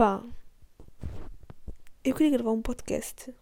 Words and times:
Epá, 0.00 0.24
eu 2.02 2.14
queria 2.14 2.32
gravar 2.32 2.52
um 2.52 2.62
podcast. 2.62 3.34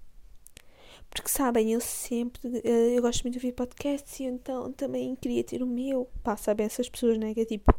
Porque 1.10 1.28
sabem, 1.28 1.72
eu 1.72 1.80
sempre. 1.80 2.40
eh, 2.64 2.96
Eu 2.96 3.02
gosto 3.02 3.22
muito 3.22 3.34
de 3.34 3.38
ouvir 3.38 3.52
podcasts 3.54 4.18
e 4.20 4.24
então 4.24 4.72
também 4.72 5.14
queria 5.16 5.44
ter 5.44 5.62
o 5.62 5.66
meu. 5.66 6.06
Pá, 6.24 6.36
sabem 6.36 6.66
essas 6.66 6.88
pessoas, 6.88 7.16
né? 7.18 7.32
Que 7.34 7.42
é 7.42 7.44
tipo. 7.44 7.72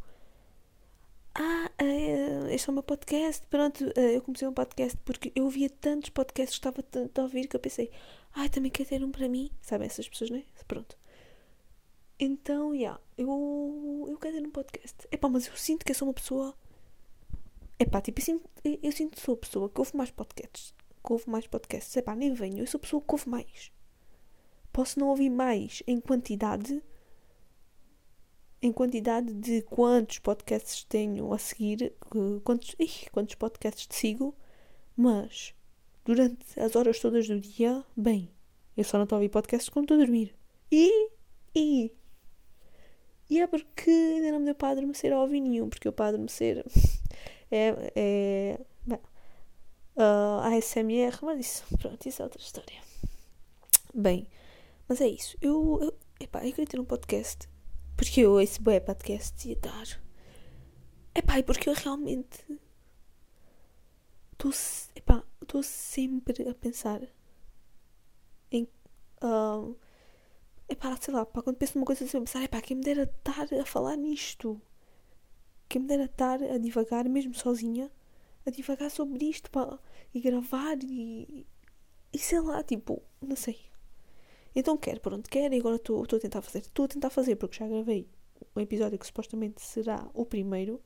Ah, 1.36 1.70
eh, 1.79 2.54
este 2.55 2.70
é 2.70 2.71
o 2.71 2.73
meu 2.73 2.84
podcast. 2.84 3.46
Pronto, 3.47 3.84
eh, 3.96 4.15
eu 4.18 4.22
comecei 4.22 4.47
um 4.47 4.54
podcast 4.54 4.98
porque 5.06 5.32
eu 5.36 5.46
ouvia 5.46 5.70
tantos 5.70 6.10
podcasts, 6.10 6.58
gostava 6.58 6.82
tanto 6.84 7.14
de 7.14 7.22
ouvir 7.22 7.48
que 7.48 7.56
eu 7.56 7.60
pensei, 7.60 7.92
ai, 8.34 8.50
também 8.50 8.72
quero 8.72 8.90
ter 8.90 9.04
um 9.04 9.12
para 9.12 9.28
mim. 9.30 9.52
Sabem 9.62 9.88
essas 9.88 10.08
pessoas, 10.10 10.30
né? 10.32 10.44
Pronto. 10.68 10.98
Então, 12.20 12.72
já, 12.74 12.78
yeah, 12.80 13.02
eu, 13.18 14.08
eu 14.10 14.18
quero 14.18 14.36
ter 14.38 14.48
um 14.48 14.52
podcast. 14.52 14.96
Epá, 15.12 15.30
mas 15.30 15.48
eu 15.48 15.56
sinto 15.56 15.86
que 15.86 15.92
eu 15.92 15.96
sou 15.96 16.08
uma 16.08 16.14
pessoa. 16.14 16.55
Epá, 17.80 18.02
tipo, 18.02 18.20
eu 18.20 18.26
sinto, 18.26 18.50
eu, 18.84 18.91
sinto 18.91 19.20
sou 19.20 19.36
a 19.36 19.38
pessoa 19.38 19.70
que 19.70 19.80
ouve 19.80 19.96
mais 19.96 20.12
podcasts. 20.12 20.74
Que 21.04 21.14
ouve 21.14 21.30
mais 21.30 21.48
podcasts. 21.48 21.96
Epá, 21.96 22.14
nem 22.14 22.34
venho, 22.34 22.60
eu 22.60 22.68
sou 22.68 22.78
a 22.78 22.82
pessoa 22.82 23.02
que 23.02 23.12
ouve 23.14 23.30
mais. 23.30 23.72
Posso 24.74 25.00
não 25.00 25.08
ouvir 25.08 25.30
mais 25.30 25.82
em 25.88 26.00
quantidade. 26.00 26.84
Em 28.62 28.73
quantidade 28.73 29.34
de 29.34 29.62
quantos 29.62 30.20
podcasts 30.20 30.84
tenho 30.84 31.34
a 31.34 31.38
seguir. 31.38 31.94
Quantos, 32.44 32.76
ih, 32.78 33.10
quantos 33.12 33.36
podcasts 33.36 33.88
te 33.88 33.96
sigo. 33.96 34.36
Mas, 34.98 35.56
durante 36.04 36.59
as 36.59 36.76
horas 36.76 37.00
todas 37.00 37.28
do 37.30 37.40
dia, 37.40 37.86
bem, 37.96 38.30
eu 38.76 38.84
só 38.84 38.98
não 38.98 39.06
estou 39.06 39.16
a 39.16 39.20
ouvir 39.20 39.30
podcasts 39.30 39.70
quando 39.70 39.86
estou 39.86 39.96
a 39.96 40.00
dormir. 40.02 40.36
E, 40.70 41.09
e, 41.56 41.92
e 43.30 43.40
é 43.40 43.48
porque 43.48 43.90
ainda 43.90 44.34
não 44.34 44.40
me 44.40 44.46
deu 44.46 44.56
para 44.56 44.70
adormecer 44.70 45.14
a 45.14 45.22
ouvir 45.22 45.40
nenhum, 45.40 45.70
porque 45.70 45.88
eu 45.88 45.94
para 45.94 46.09
adormecer 46.09 46.66
é, 47.52 47.91
é 47.95 48.59
bem, 48.85 48.99
ah, 49.98 50.48
ASMR, 50.48 51.17
mas 51.22 51.39
isso, 51.39 51.78
pronto, 51.78 52.08
isso 52.08 52.22
é 52.22 52.25
outra 52.25 52.41
história. 52.41 52.81
Bem, 53.94 54.28
mas 54.88 55.02
é 55.02 55.08
isso. 55.08 55.38
Eu, 55.41 55.80
eu, 55.81 55.97
epá, 56.19 56.39
eu 56.45 56.52
queria 56.52 56.67
ter 56.67 56.80
um 56.80 56.86
podcast, 56.86 57.50
porque 57.97 58.22
eu 58.22 58.31
ouço 58.33 58.61
bem 58.61 58.80
podcast 58.81 59.47
e 59.47 59.53
a 59.53 59.59
dar. 59.59 60.02
Epá, 61.14 61.39
e 61.39 61.44
porque 61.44 61.69
eu 61.69 61.73
realmente 61.73 62.45
estou, 64.31 65.63
sempre 65.63 66.50
a 66.50 66.53
pensar 66.56 67.02
em, 68.52 68.67
ah, 69.22 69.69
epá, 70.69 70.95
sei 70.97 71.13
lá, 71.13 71.25
pá, 71.25 71.41
quando 71.41 71.58
penso 71.58 71.78
numa 71.78 71.86
coisa 71.86 72.06
assim, 72.06 72.17
eu 72.17 72.23
pensar, 72.23 72.44
epá, 72.44 72.61
quem 72.61 72.78
me 72.78 72.84
dera 72.84 73.03
estar 73.03 73.47
a 73.53 73.66
falar 73.66 73.95
nisto. 73.97 74.61
Quem 75.70 75.81
me 75.81 75.88
dera 75.88 76.06
estar 76.06 76.42
a 76.44 76.58
divagar, 76.58 77.08
mesmo 77.08 77.34
sozinha, 77.34 77.92
a 78.45 78.50
divagar 78.50 78.89
sobre 78.92 79.25
isto, 79.25 79.50
pá, 79.52 79.80
e 80.14 80.20
gravar 80.20 80.78
e, 80.84 81.45
e 82.12 82.17
sei 82.20 82.39
lá, 82.42 82.64
tipo, 82.64 83.02
não 83.22 83.36
sei. 83.36 83.59
Então 84.56 84.75
quero, 84.75 85.00
pronto, 85.00 85.30
quero 85.30 85.53
e 85.53 85.59
agora 85.59 85.75
estou 85.75 86.02
estou 86.03 86.17
a 86.17 86.22
tentar 86.22 86.42
fazer. 86.42 86.59
Estou 86.59 86.86
a 86.86 86.88
tentar 86.88 87.09
fazer 87.09 87.36
porque 87.36 87.58
já 87.58 87.67
gravei 87.67 88.09
um 88.56 88.59
episódio 88.59 88.97
que 88.97 89.06
supostamente 89.06 89.62
será 89.62 90.09
o 90.14 90.25
primeiro. 90.25 90.81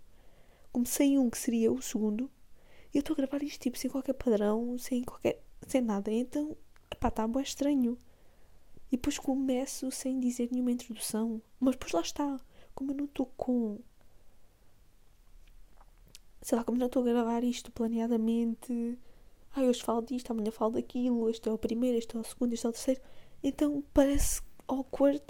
Comecei 0.72 1.17
um 1.17 1.30
que 1.30 1.38
seria 1.38 1.72
o 1.72 1.81
segundo. 1.81 2.30
E 2.94 2.98
eu 2.98 3.00
estou 3.00 3.14
a 3.14 3.17
gravar 3.17 3.42
isto 3.44 3.61
tipo 3.61 3.78
sem 3.78 3.89
qualquer 3.89 4.14
padrão, 4.14 4.78
sem 4.78 5.04
qualquer. 5.04 5.42
sem 5.67 5.81
nada. 5.81 6.11
Então, 6.11 6.58
pá, 7.00 7.08
está 7.08 7.28
bem 7.28 7.42
estranho. 7.42 7.98
E 8.92 8.98
depois 8.98 9.17
começo 9.17 9.89
sem 9.92 10.20
dizer 10.20 10.50
nenhuma 10.52 10.72
introdução. 10.72 11.42
Mas 11.59 11.76
depois 11.76 11.94
lá 11.94 12.02
está. 12.02 12.39
Como 12.76 12.92
eu 12.92 12.95
não 12.95 13.06
estou 13.06 13.28
com. 13.38 13.80
Sei 16.44 16.58
lá, 16.58 16.63
como 16.66 16.77
não 16.77 16.88
estou 16.88 17.02
a 17.03 17.05
gravar 17.05 17.41
isto 17.41 17.72
planeadamente. 17.72 18.99
Ai, 19.55 19.66
hoje 19.69 19.81
falo 19.81 20.02
disto, 20.02 20.30
amanhã 20.30 20.52
falo 20.52 20.73
daquilo. 20.73 21.30
Este 21.30 21.47
é 21.47 21.52
o 21.53 21.58
primeiro, 21.58 21.97
este 21.97 22.17
é 22.17 22.19
o 22.19 22.23
segundo, 22.23 22.52
este 22.52 22.66
é 22.66 22.69
o 22.69 22.73
terceiro. 22.73 23.02
Então 23.41 23.81
parece 23.94 24.42
awkward. 24.67 25.23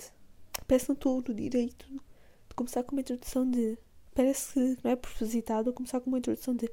Parece 0.68 0.90
não 0.90 0.96
estou 0.96 1.18
no 1.18 1.34
direito 1.36 1.86
de 1.88 2.56
começar 2.56 2.84
com 2.84 2.94
uma 2.94 3.02
introdução 3.02 3.48
de. 3.48 3.78
Parece 4.16 4.54
que 4.54 4.78
não 4.84 4.90
é 4.92 4.96
propositado 4.96 5.72
começar 5.72 6.00
com 6.02 6.10
uma 6.10 6.18
introdução 6.18 6.56
de. 6.56 6.68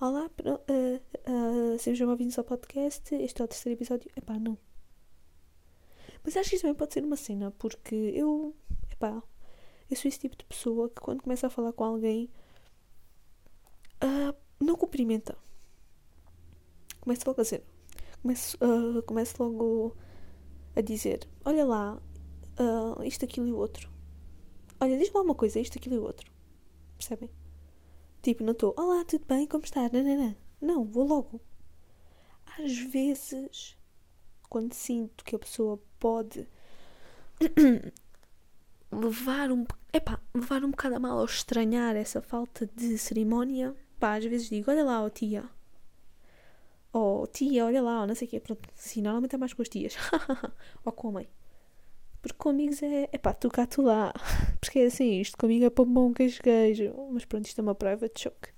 Olá, 0.00 0.30
ah, 0.46 1.00
ah, 1.26 1.78
sejam 1.78 2.08
bem-vindos 2.08 2.38
ao 2.38 2.44
podcast. 2.44 3.14
Este 3.14 3.42
é 3.42 3.44
o 3.44 3.48
terceiro 3.48 3.78
episódio. 3.78 4.10
Epá, 4.16 4.38
não. 4.38 4.56
Mas 6.24 6.34
acho 6.38 6.48
que 6.48 6.56
isso 6.56 6.62
também 6.62 6.76
pode 6.76 6.94
ser 6.94 7.04
uma 7.04 7.16
cena, 7.16 7.50
porque 7.58 7.94
eu. 7.94 8.54
Epá, 8.90 9.22
eu 9.90 9.96
sou 9.96 10.08
esse 10.08 10.18
tipo 10.18 10.34
de 10.34 10.46
pessoa 10.46 10.88
que 10.88 11.02
quando 11.02 11.22
começa 11.22 11.46
a 11.46 11.50
falar 11.50 11.74
com 11.74 11.84
alguém. 11.84 12.30
Não 14.72 14.78
cumprimenta. 14.78 15.36
Começo 17.00 17.22
logo 17.26 17.40
a 17.40 17.44
dizer. 17.44 17.62
Ah, 18.60 19.02
começo 19.02 19.42
logo 19.42 19.96
a 20.74 20.80
dizer: 20.80 21.28
Olha 21.44 21.64
lá, 21.64 22.02
ah, 22.56 23.04
isto, 23.04 23.24
aquilo 23.24 23.46
e 23.46 23.52
o 23.52 23.58
outro. 23.58 23.90
Olha, 24.80 24.98
diz-me 24.98 25.14
lá 25.16 25.22
uma 25.22 25.34
coisa, 25.34 25.60
isto, 25.60 25.78
aquilo 25.78 25.96
e 25.96 25.98
o 25.98 26.02
outro. 26.02 26.30
Percebem? 26.96 27.30
Tipo, 28.22 28.44
não 28.44 28.52
estou, 28.52 28.74
olá, 28.78 29.04
tudo 29.04 29.24
bem, 29.26 29.46
como 29.46 29.64
está? 29.64 29.88
Não, 29.88 30.02
não, 30.02 30.16
não. 30.16 30.36
Não, 30.60 30.84
vou 30.84 31.06
logo. 31.06 31.40
Às 32.58 32.78
vezes, 32.78 33.76
quando 34.48 34.72
sinto 34.72 35.24
que 35.24 35.34
a 35.34 35.38
pessoa 35.38 35.80
pode 35.98 36.48
levar 38.92 39.50
um, 39.50 39.64
epá, 39.92 40.20
levar 40.34 40.64
um 40.64 40.70
bocado 40.70 40.96
a 40.96 41.00
mal 41.00 41.18
ou 41.18 41.24
estranhar 41.24 41.96
essa 41.96 42.22
falta 42.22 42.66
de 42.74 42.96
cerimónia, 42.96 43.74
pá, 44.02 44.16
às 44.16 44.24
vezes 44.24 44.48
digo, 44.50 44.70
olha 44.70 44.84
lá, 44.84 45.02
ó 45.04 45.08
tia. 45.10 45.44
Ou 46.92 47.26
tia, 47.26 47.64
olha 47.64 47.82
lá, 47.82 48.00
ou 48.02 48.06
não 48.06 48.14
sei 48.14 48.26
o 48.28 48.30
quê. 48.30 48.40
Pronto, 48.40 48.68
sim, 48.74 49.00
normalmente 49.02 49.34
é 49.34 49.38
mais 49.38 49.52
com 49.54 49.62
as 49.62 49.68
tias. 49.68 49.94
ou 50.84 50.92
com 50.92 51.08
a 51.08 51.12
mãe. 51.12 51.28
Porque 52.20 52.36
com 52.38 52.50
amigos 52.50 52.82
é, 52.82 53.08
é 53.12 53.18
pá, 53.18 53.32
tu 53.34 53.48
cá, 53.48 53.66
tu 53.66 53.82
lá. 53.82 54.12
Porque 54.60 54.80
é 54.80 54.86
assim, 54.86 55.20
isto 55.20 55.36
comigo 55.38 55.64
é 55.64 55.70
pombom, 55.70 56.12
queijo, 56.12 56.42
queijo. 56.42 56.92
Mas 57.12 57.24
pronto, 57.24 57.46
isto 57.46 57.58
é 57.60 57.62
uma 57.62 57.74
private 57.74 58.22
joke. 58.24 58.48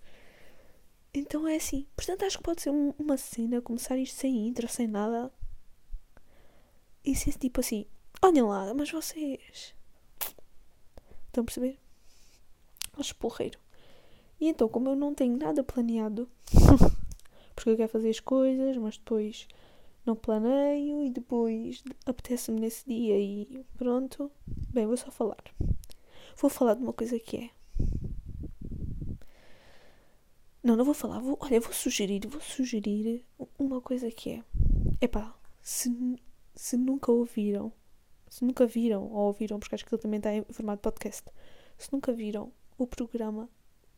Então 1.14 1.46
é 1.46 1.56
assim. 1.56 1.86
Portanto, 1.96 2.24
acho 2.24 2.38
que 2.38 2.44
pode 2.44 2.62
ser 2.62 2.70
um- 2.70 2.94
uma 2.98 3.16
cena, 3.16 3.60
começar 3.62 3.96
isto 3.98 4.16
sem 4.18 4.46
intro, 4.48 4.68
sem 4.68 4.86
nada. 4.88 5.30
E 7.04 7.14
ser 7.14 7.32
tipo 7.38 7.60
assim, 7.60 7.86
olhem 8.22 8.42
lá, 8.42 8.72
mas 8.74 8.90
vocês... 8.90 9.74
Estão 11.26 11.42
a 11.42 11.44
perceber? 11.44 11.78
Acho 12.98 13.14
porreiro. 13.16 13.58
E 14.44 14.48
então, 14.48 14.68
como 14.68 14.90
eu 14.90 14.94
não 14.94 15.14
tenho 15.14 15.38
nada 15.38 15.64
planeado, 15.64 16.28
porque 17.56 17.70
eu 17.70 17.78
quero 17.78 17.88
fazer 17.88 18.10
as 18.10 18.20
coisas, 18.20 18.76
mas 18.76 18.98
depois 18.98 19.48
não 20.04 20.14
planeio 20.14 21.02
e 21.02 21.08
depois 21.08 21.82
apetece-me 22.04 22.60
nesse 22.60 22.86
dia 22.86 23.18
e 23.18 23.64
pronto. 23.78 24.30
Bem, 24.70 24.86
vou 24.86 24.98
só 24.98 25.10
falar. 25.10 25.42
Vou 26.36 26.50
falar 26.50 26.74
de 26.74 26.82
uma 26.82 26.92
coisa 26.92 27.18
que 27.18 27.38
é. 27.38 27.50
Não, 30.62 30.76
não 30.76 30.84
vou 30.84 30.92
falar. 30.92 31.20
Vou, 31.20 31.38
olha, 31.40 31.58
vou 31.58 31.72
sugerir, 31.72 32.28
vou 32.28 32.42
sugerir 32.42 33.24
uma 33.58 33.80
coisa 33.80 34.10
que 34.10 34.28
é. 34.28 34.44
Epá, 35.00 35.34
se, 35.62 36.20
se 36.54 36.76
nunca 36.76 37.10
ouviram, 37.10 37.72
se 38.28 38.44
nunca 38.44 38.66
viram 38.66 39.10
ou 39.10 39.28
ouviram, 39.28 39.58
porque 39.58 39.74
acho 39.74 39.86
que 39.86 39.94
ele 39.94 40.02
também 40.02 40.18
está 40.18 40.34
em 40.34 40.44
formato 40.50 40.82
podcast, 40.82 41.30
se 41.78 41.90
nunca 41.90 42.12
viram 42.12 42.52
o 42.76 42.86
programa 42.86 43.48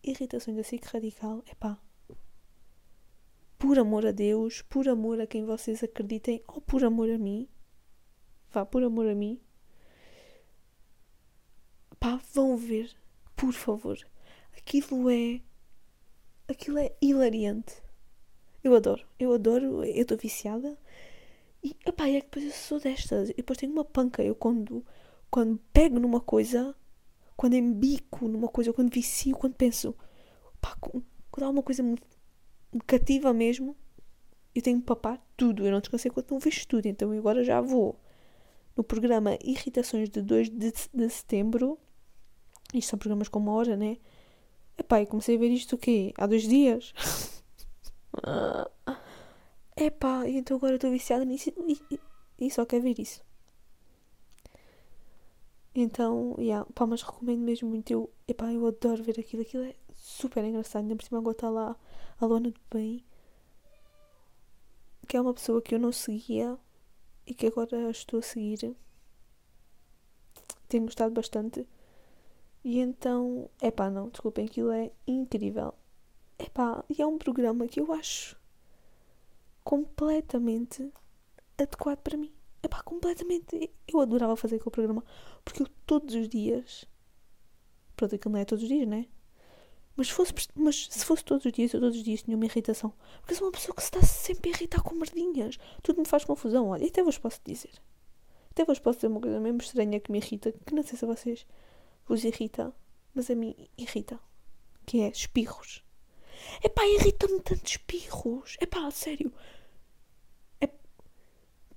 Irritações 0.07 0.57
da 0.57 0.63
SIC 0.63 0.85
Radical, 0.87 1.43
epá, 1.51 1.79
por 3.59 3.77
amor 3.77 4.07
a 4.07 4.13
Deus, 4.13 4.63
por 4.63 4.89
amor 4.89 5.21
a 5.21 5.27
quem 5.27 5.45
vocês 5.45 5.83
acreditem, 5.83 6.43
ou 6.47 6.61
por 6.61 6.85
amor 6.85 7.11
a 7.11 7.19
mim, 7.19 7.49
vá, 8.53 8.65
por 8.65 8.85
amor 8.85 9.09
a 9.09 9.15
mim, 9.17 9.41
pá, 11.99 12.21
vão 12.33 12.57
ver, 12.57 12.95
por 13.35 13.53
favor. 13.53 13.99
Aquilo 14.57 15.11
é. 15.11 15.41
Aquilo 16.49 16.79
é 16.79 16.95
hilariante. 17.03 17.83
Eu 18.63 18.75
adoro, 18.77 19.05
eu 19.19 19.33
adoro, 19.33 19.85
eu 19.85 20.03
estou 20.03 20.17
viciada. 20.17 20.79
E, 21.63 21.77
epá, 21.85 22.09
é 22.09 22.21
que 22.21 22.27
depois 22.27 22.45
eu 22.45 22.53
sou 22.53 22.79
destas. 22.79 23.31
E 23.31 23.35
depois 23.35 23.59
tenho 23.59 23.73
uma 23.73 23.85
panca. 23.85 24.23
Eu 24.23 24.37
quando, 24.37 24.85
quando 25.31 25.59
pego 25.73 25.99
numa 25.99 26.21
coisa, 26.21 26.77
quando 27.37 27.55
embico 27.55 28.27
numa 28.27 28.49
coisa, 28.49 28.73
quando 28.73 28.93
vicio, 28.93 29.37
quando 29.37 29.55
penso, 29.55 29.95
pá, 30.61 30.77
quando 31.31 31.45
há 31.45 31.51
uma 31.51 31.63
coisa 31.63 31.83
me 31.83 31.99
cativa 32.87 33.33
mesmo, 33.33 33.77
eu 34.55 34.63
tenho 34.63 34.81
que 34.81 34.87
papar 34.87 35.23
tudo. 35.37 35.67
Eu 35.67 35.73
não 35.73 35.81
descansei 35.81 36.09
enquanto 36.09 36.31
não 36.31 36.39
vejo 36.39 36.67
tudo. 36.67 36.87
Então 36.87 37.13
agora 37.13 37.45
já 37.45 37.61
vou 37.61 38.01
no 38.75 38.83
programa 38.83 39.39
Irritações 39.43 40.09
de 40.09 40.23
2 40.23 40.51
de, 40.51 40.73
de 40.93 41.11
setembro. 41.11 41.79
Isto 42.75 42.91
são 42.91 42.99
programas 42.99 43.29
com 43.29 43.39
uma 43.39 43.53
hora, 43.53 43.77
né? 43.77 43.99
Epá, 44.79 45.01
eu 45.01 45.07
comecei 45.07 45.37
a 45.37 45.39
ver 45.39 45.49
isto 45.49 45.77
o 45.77 45.79
quê? 45.79 46.13
Há 46.17 46.27
dois 46.27 46.43
dias? 46.43 46.93
Epá, 49.77 50.29
então 50.29 50.57
agora 50.57 50.77
estou 50.77 50.91
viciada 50.91 51.25
nisso 51.25 51.51
e, 51.51 51.79
e, 51.91 52.01
e 52.47 52.51
só 52.51 52.65
quero 52.65 52.83
ver 52.83 52.99
isso. 52.99 53.23
Então, 55.79 56.35
yeah, 56.39 56.67
pá, 56.75 56.87
mas 56.87 57.03
recomendo 57.03 57.43
mesmo 57.43 57.69
muito. 57.69 57.91
Eu, 57.91 58.11
epá, 58.27 58.51
eu 58.51 58.67
adoro 58.67 59.03
ver 59.03 59.21
aquilo. 59.21 59.43
Aquilo 59.43 59.65
é 59.65 59.75
super 59.95 60.43
engraçado. 60.43 60.83
Ainda 60.83 60.97
por 60.97 61.05
cima 61.05 61.19
agora 61.19 61.37
está 61.37 61.51
lá 61.51 61.77
a 62.19 62.27
Luana 62.27 62.51
do 62.51 62.61
Bem, 62.73 63.05
que 65.07 65.17
é 65.19 65.21
uma 65.21 65.35
pessoa 65.35 65.61
que 65.61 65.75
eu 65.75 65.79
não 65.79 65.93
seguia 65.93 66.59
e 67.27 67.35
que 67.35 67.47
agora 67.47 67.91
estou 67.91 68.21
a 68.21 68.23
seguir. 68.23 68.75
Tenho 70.69 70.85
gostado 70.85 71.13
bastante. 71.15 71.67
E 72.65 72.81
então, 72.81 73.51
é 73.61 73.71
pá, 73.71 73.91
não, 73.91 74.09
desculpem, 74.09 74.47
aquilo 74.47 74.73
é 74.73 74.91
incrível. 75.07 75.75
É 76.39 76.49
pá, 76.49 76.85
e 76.89 77.03
é 77.03 77.07
um 77.07 77.19
programa 77.19 77.69
que 77.69 77.81
eu 77.81 77.93
acho 77.93 78.37
completamente 79.63 80.91
adequado 81.59 81.99
para 81.99 82.17
mim. 82.17 82.36
É 82.63 82.69
pá, 82.69 82.83
completamente. 82.83 83.71
Eu 83.87 84.01
adorava 84.01 84.37
fazer 84.37 84.57
aquele 84.57 84.71
programa 84.71 85.05
porque 85.45 85.63
eu 85.63 85.69
todos 85.87 86.15
os 86.15 86.29
dias. 86.29 86.85
Pronto, 87.97 88.15
aquilo 88.15 88.33
não 88.33 88.41
é 88.41 88.45
todos 88.45 88.63
os 88.63 88.69
dias, 88.69 88.87
né? 88.87 89.07
Mas 89.97 90.09
se, 90.09 90.13
fosse, 90.13 90.33
mas 90.55 90.89
se 90.91 91.05
fosse 91.05 91.25
todos 91.25 91.47
os 91.47 91.53
dias, 91.53 91.73
eu 91.73 91.81
todos 91.81 91.97
os 91.97 92.05
dias 92.05 92.23
tinha 92.23 92.37
uma 92.37 92.45
irritação. 92.45 92.93
Porque 93.21 93.33
eu 93.33 93.39
sou 93.39 93.47
uma 93.47 93.53
pessoa 93.53 93.75
que 93.75 93.83
se 93.83 93.89
está 93.89 94.03
sempre 94.03 94.51
a 94.51 94.55
irritar 94.55 94.83
com 94.83 94.95
merdinhas. 94.95 95.59
Tudo 95.83 96.01
me 96.01 96.07
faz 96.07 96.25
confusão. 96.25 96.69
Olha, 96.69 96.87
até 96.87 97.03
vos 97.03 97.17
posso 97.17 97.41
dizer. 97.45 97.73
Até 98.51 98.65
vos 98.65 98.79
posso 98.79 98.99
dizer 98.99 99.07
uma 99.07 99.21
coisa 99.21 99.41
mesmo 99.41 99.61
estranha 99.63 99.99
que 99.99 100.13
me 100.13 100.19
irrita. 100.19 100.53
Que 100.53 100.75
não 100.75 100.83
sei 100.83 100.99
se 100.99 101.05
a 101.05 101.09
vocês 101.09 101.47
vos 102.07 102.25
irrita. 102.25 102.75
Mas 103.15 103.31
a 103.31 103.35
mim 103.35 103.55
irrita. 103.79 104.21
Que 104.85 105.01
é 105.01 105.09
espirros. 105.09 105.83
Epá, 106.63 106.87
irrita-me 106.87 107.41
tanto 107.41 107.65
espirros. 107.65 108.59
Epá, 108.61 108.91
sério. 108.91 109.33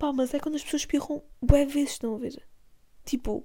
Pá, 0.00 0.12
mas 0.12 0.32
é 0.32 0.40
quando 0.40 0.54
as 0.54 0.64
pessoas 0.64 0.82
espirram 0.82 1.22
bué 1.42 1.66
vezes, 1.66 1.92
estão 1.92 2.14
a 2.14 2.18
ver? 2.18 2.42
Tipo... 3.04 3.44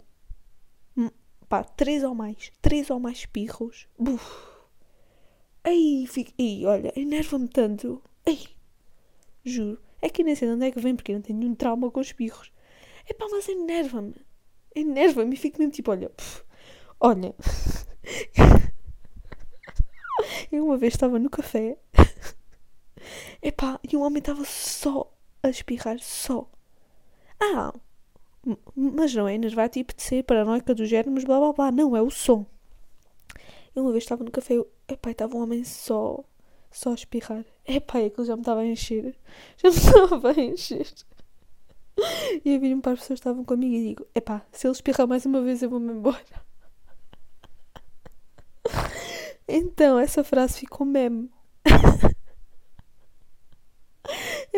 Pá, 1.50 1.63
três 1.63 2.04
ou 2.04 2.16
mais. 2.16 2.52
Três 2.62 2.90
ou 2.90 3.00
mais 3.00 3.19
espirros. 3.19 3.88
Buf. 4.00 4.25
Ei, 5.63 6.07
fico... 6.07 6.31
Ei, 6.38 6.66
olha, 6.66 6.94
enerva-me 6.96 7.48
tanto. 7.48 8.02
Ei, 8.25 8.48
juro. 9.44 9.80
É 10.02 10.10
que 10.10 10.24
nem 10.24 10.36
sei 10.36 10.48
de 10.48 10.56
onde 10.56 10.66
é 10.66 10.72
que 10.72 10.80
vem, 10.80 10.96
porque 10.96 11.12
eu 11.12 11.16
não 11.16 11.22
tenho 11.22 11.40
nenhum 11.40 11.56
trauma 11.56 11.92
com 11.92 12.02
espirros. 12.02 12.52
É 13.07 13.13
pá, 13.13 13.28
mas 13.30 13.48
enerva-me. 13.48 14.16
Enerva-me 14.75 15.36
e 15.36 15.38
fico 15.38 15.60
mesmo 15.60 15.74
tipo, 15.74 15.92
olha, 15.92 16.10
pff, 16.10 16.44
olha. 17.00 17.36
eu 20.52 20.66
uma 20.66 20.78
vez 20.78 20.94
estava 20.94 21.19
no 21.19 21.30
café. 21.30 21.78
Epá, 23.42 23.80
e 23.84 23.96
um 23.96 24.02
homem 24.02 24.19
estava 24.19 24.44
só 24.46 25.15
a 25.45 25.50
espirrar, 25.50 26.00
só. 26.00 26.50
Ah, 27.39 27.74
mas 28.75 29.13
não 29.15 29.27
é 29.27 29.33
enervar 29.33 29.69
tipo 29.69 29.94
de 29.95 30.03
ser 30.03 30.24
paranoica 30.24 30.74
dos 30.74 30.89
germes, 30.89 31.24
blá 31.24 31.39
blá 31.39 31.53
blá. 31.53 31.71
Não, 31.71 31.95
é 31.95 32.01
o 32.01 32.09
som. 32.09 32.45
Eu 33.75 33.83
uma 33.83 33.92
vez 33.92 34.03
estava 34.03 34.24
no 34.24 34.31
café, 34.31 34.56
epá, 34.88 35.12
estava 35.12 35.36
um 35.36 35.42
homem 35.42 35.63
só, 35.63 36.24
só 36.71 36.92
a 36.92 36.95
espirrar. 36.95 37.44
Epá, 37.65 38.00
aquilo 38.00 38.25
já 38.25 38.36
me 38.36 38.42
estava 38.42 38.62
a 38.62 38.65
encher. 38.65 39.15
Já 39.57 39.69
me 39.69 39.75
estava 39.75 40.31
a 40.31 40.42
encher. 40.42 40.88
E 42.44 42.53
eu 42.53 42.59
vi-me 42.59 42.81
para 42.81 42.94
as 42.94 43.00
pessoas 43.00 43.19
que 43.19 43.21
estavam 43.21 43.44
comigo 43.44 43.74
e 43.74 43.88
digo: 43.89 44.07
epá, 44.13 44.45
se 44.51 44.68
ele 44.68 44.74
espirrar 44.74 45.07
mais 45.07 45.25
uma 45.25 45.42
vez 45.42 45.62
eu 45.63 45.69
vou-me 45.69 45.92
embora. 45.92 46.24
Então, 49.47 50.00
essa 50.00 50.24
frase 50.24 50.59
ficou 50.59 50.88
meme. 50.88 51.30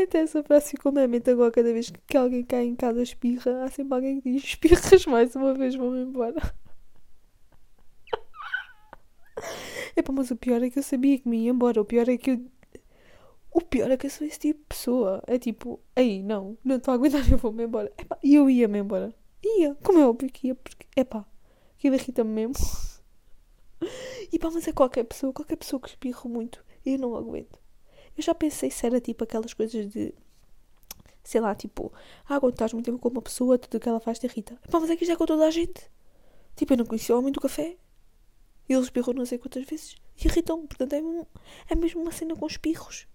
então, 0.03 0.21
essa 0.21 0.43
frase 0.43 0.71
ficou 0.71 0.91
meme. 0.91 1.17
Então, 1.17 1.33
agora, 1.33 1.51
cada 1.51 1.71
vez 1.73 1.91
que 2.07 2.17
alguém 2.17 2.43
cai 2.43 2.65
em 2.65 2.75
casa 2.75 3.01
espirra, 3.01 3.63
há 3.63 3.69
sempre 3.69 3.95
alguém 3.95 4.21
que 4.21 4.31
diz: 4.31 4.43
espirras 4.43 5.05
mais 5.05 5.35
uma 5.35 5.53
vez, 5.53 5.75
vou-me 5.75 6.01
embora. 6.01 6.35
Epá, 9.95 10.13
mas 10.13 10.31
o 10.31 10.35
pior 10.35 10.61
é 10.61 10.69
que 10.69 10.79
eu 10.79 10.83
sabia 10.83 11.17
que 11.17 11.27
me 11.27 11.45
ia 11.45 11.51
embora. 11.51 11.81
O 11.81 11.85
pior 11.85 12.07
é 12.09 12.17
que 12.17 12.31
eu. 12.31 12.45
O 13.51 13.61
pior 13.61 13.89
é 13.89 13.97
que 13.97 14.05
eu 14.05 14.09
sou 14.09 14.27
esse 14.27 14.39
tipo 14.39 14.59
de 14.59 14.65
pessoa. 14.67 15.23
É 15.25 15.39
tipo, 15.39 15.79
aí, 15.95 16.21
não, 16.21 16.57
não 16.63 16.75
estou 16.77 16.91
a 16.91 16.95
aguentar, 16.95 17.29
eu 17.31 17.37
vou-me 17.37 17.63
embora. 17.63 17.91
E 18.23 18.35
eu 18.35 18.49
ia-me 18.49 18.79
embora. 18.79 19.13
Ia, 19.43 19.75
como 19.83 19.99
é 19.99 20.07
óbvio 20.07 20.31
que 20.31 20.47
ia, 20.47 20.55
porque, 20.55 20.85
epá, 20.95 21.25
aquilo 21.77 21.95
irrita-me 21.95 22.31
mesmo. 22.31 22.53
E 24.31 24.39
pá, 24.39 24.49
mas 24.51 24.67
é 24.67 24.73
qualquer 24.73 25.03
pessoa, 25.03 25.31
qualquer 25.31 25.55
pessoa 25.55 25.79
que 25.79 25.89
espirro 25.89 26.29
muito, 26.29 26.63
eu 26.85 26.97
não 26.97 27.15
aguento. 27.15 27.59
Eu 28.17 28.23
já 28.23 28.33
pensei 28.33 28.71
se 28.71 28.85
era 28.85 28.99
tipo 28.99 29.23
aquelas 29.23 29.53
coisas 29.53 29.87
de. 29.89 30.13
Sei 31.23 31.41
lá, 31.41 31.53
tipo, 31.53 31.91
ah, 32.25 32.39
quando 32.39 32.53
estás 32.53 32.73
muito 32.73 32.85
tempo 32.85 32.99
com 32.99 33.09
uma 33.09 33.21
pessoa, 33.21 33.57
tudo 33.57 33.79
que 33.81 33.89
ela 33.89 33.99
faz 33.99 34.17
te 34.17 34.25
irrita. 34.25 34.57
Pá, 34.71 34.79
mas 34.79 34.89
é 34.89 34.95
que 34.95 35.05
já 35.05 35.13
é 35.13 35.15
com 35.15 35.25
toda 35.25 35.45
a 35.45 35.51
gente. 35.51 35.91
Tipo, 36.55 36.73
eu 36.73 36.77
não 36.77 36.85
conhecia 36.85 37.13
o 37.15 37.19
homem 37.19 37.31
do 37.31 37.41
café. 37.41 37.77
Ele 38.67 38.79
espirrou 38.79 39.13
não 39.13 39.25
sei 39.25 39.37
quantas 39.37 39.65
vezes. 39.65 39.97
Irritam-me. 40.23 40.67
Portanto, 40.67 40.93
é, 40.93 41.01
é 41.69 41.75
mesmo 41.75 42.01
uma 42.01 42.11
cena 42.11 42.35
com 42.35 42.47
espirros. 42.47 43.07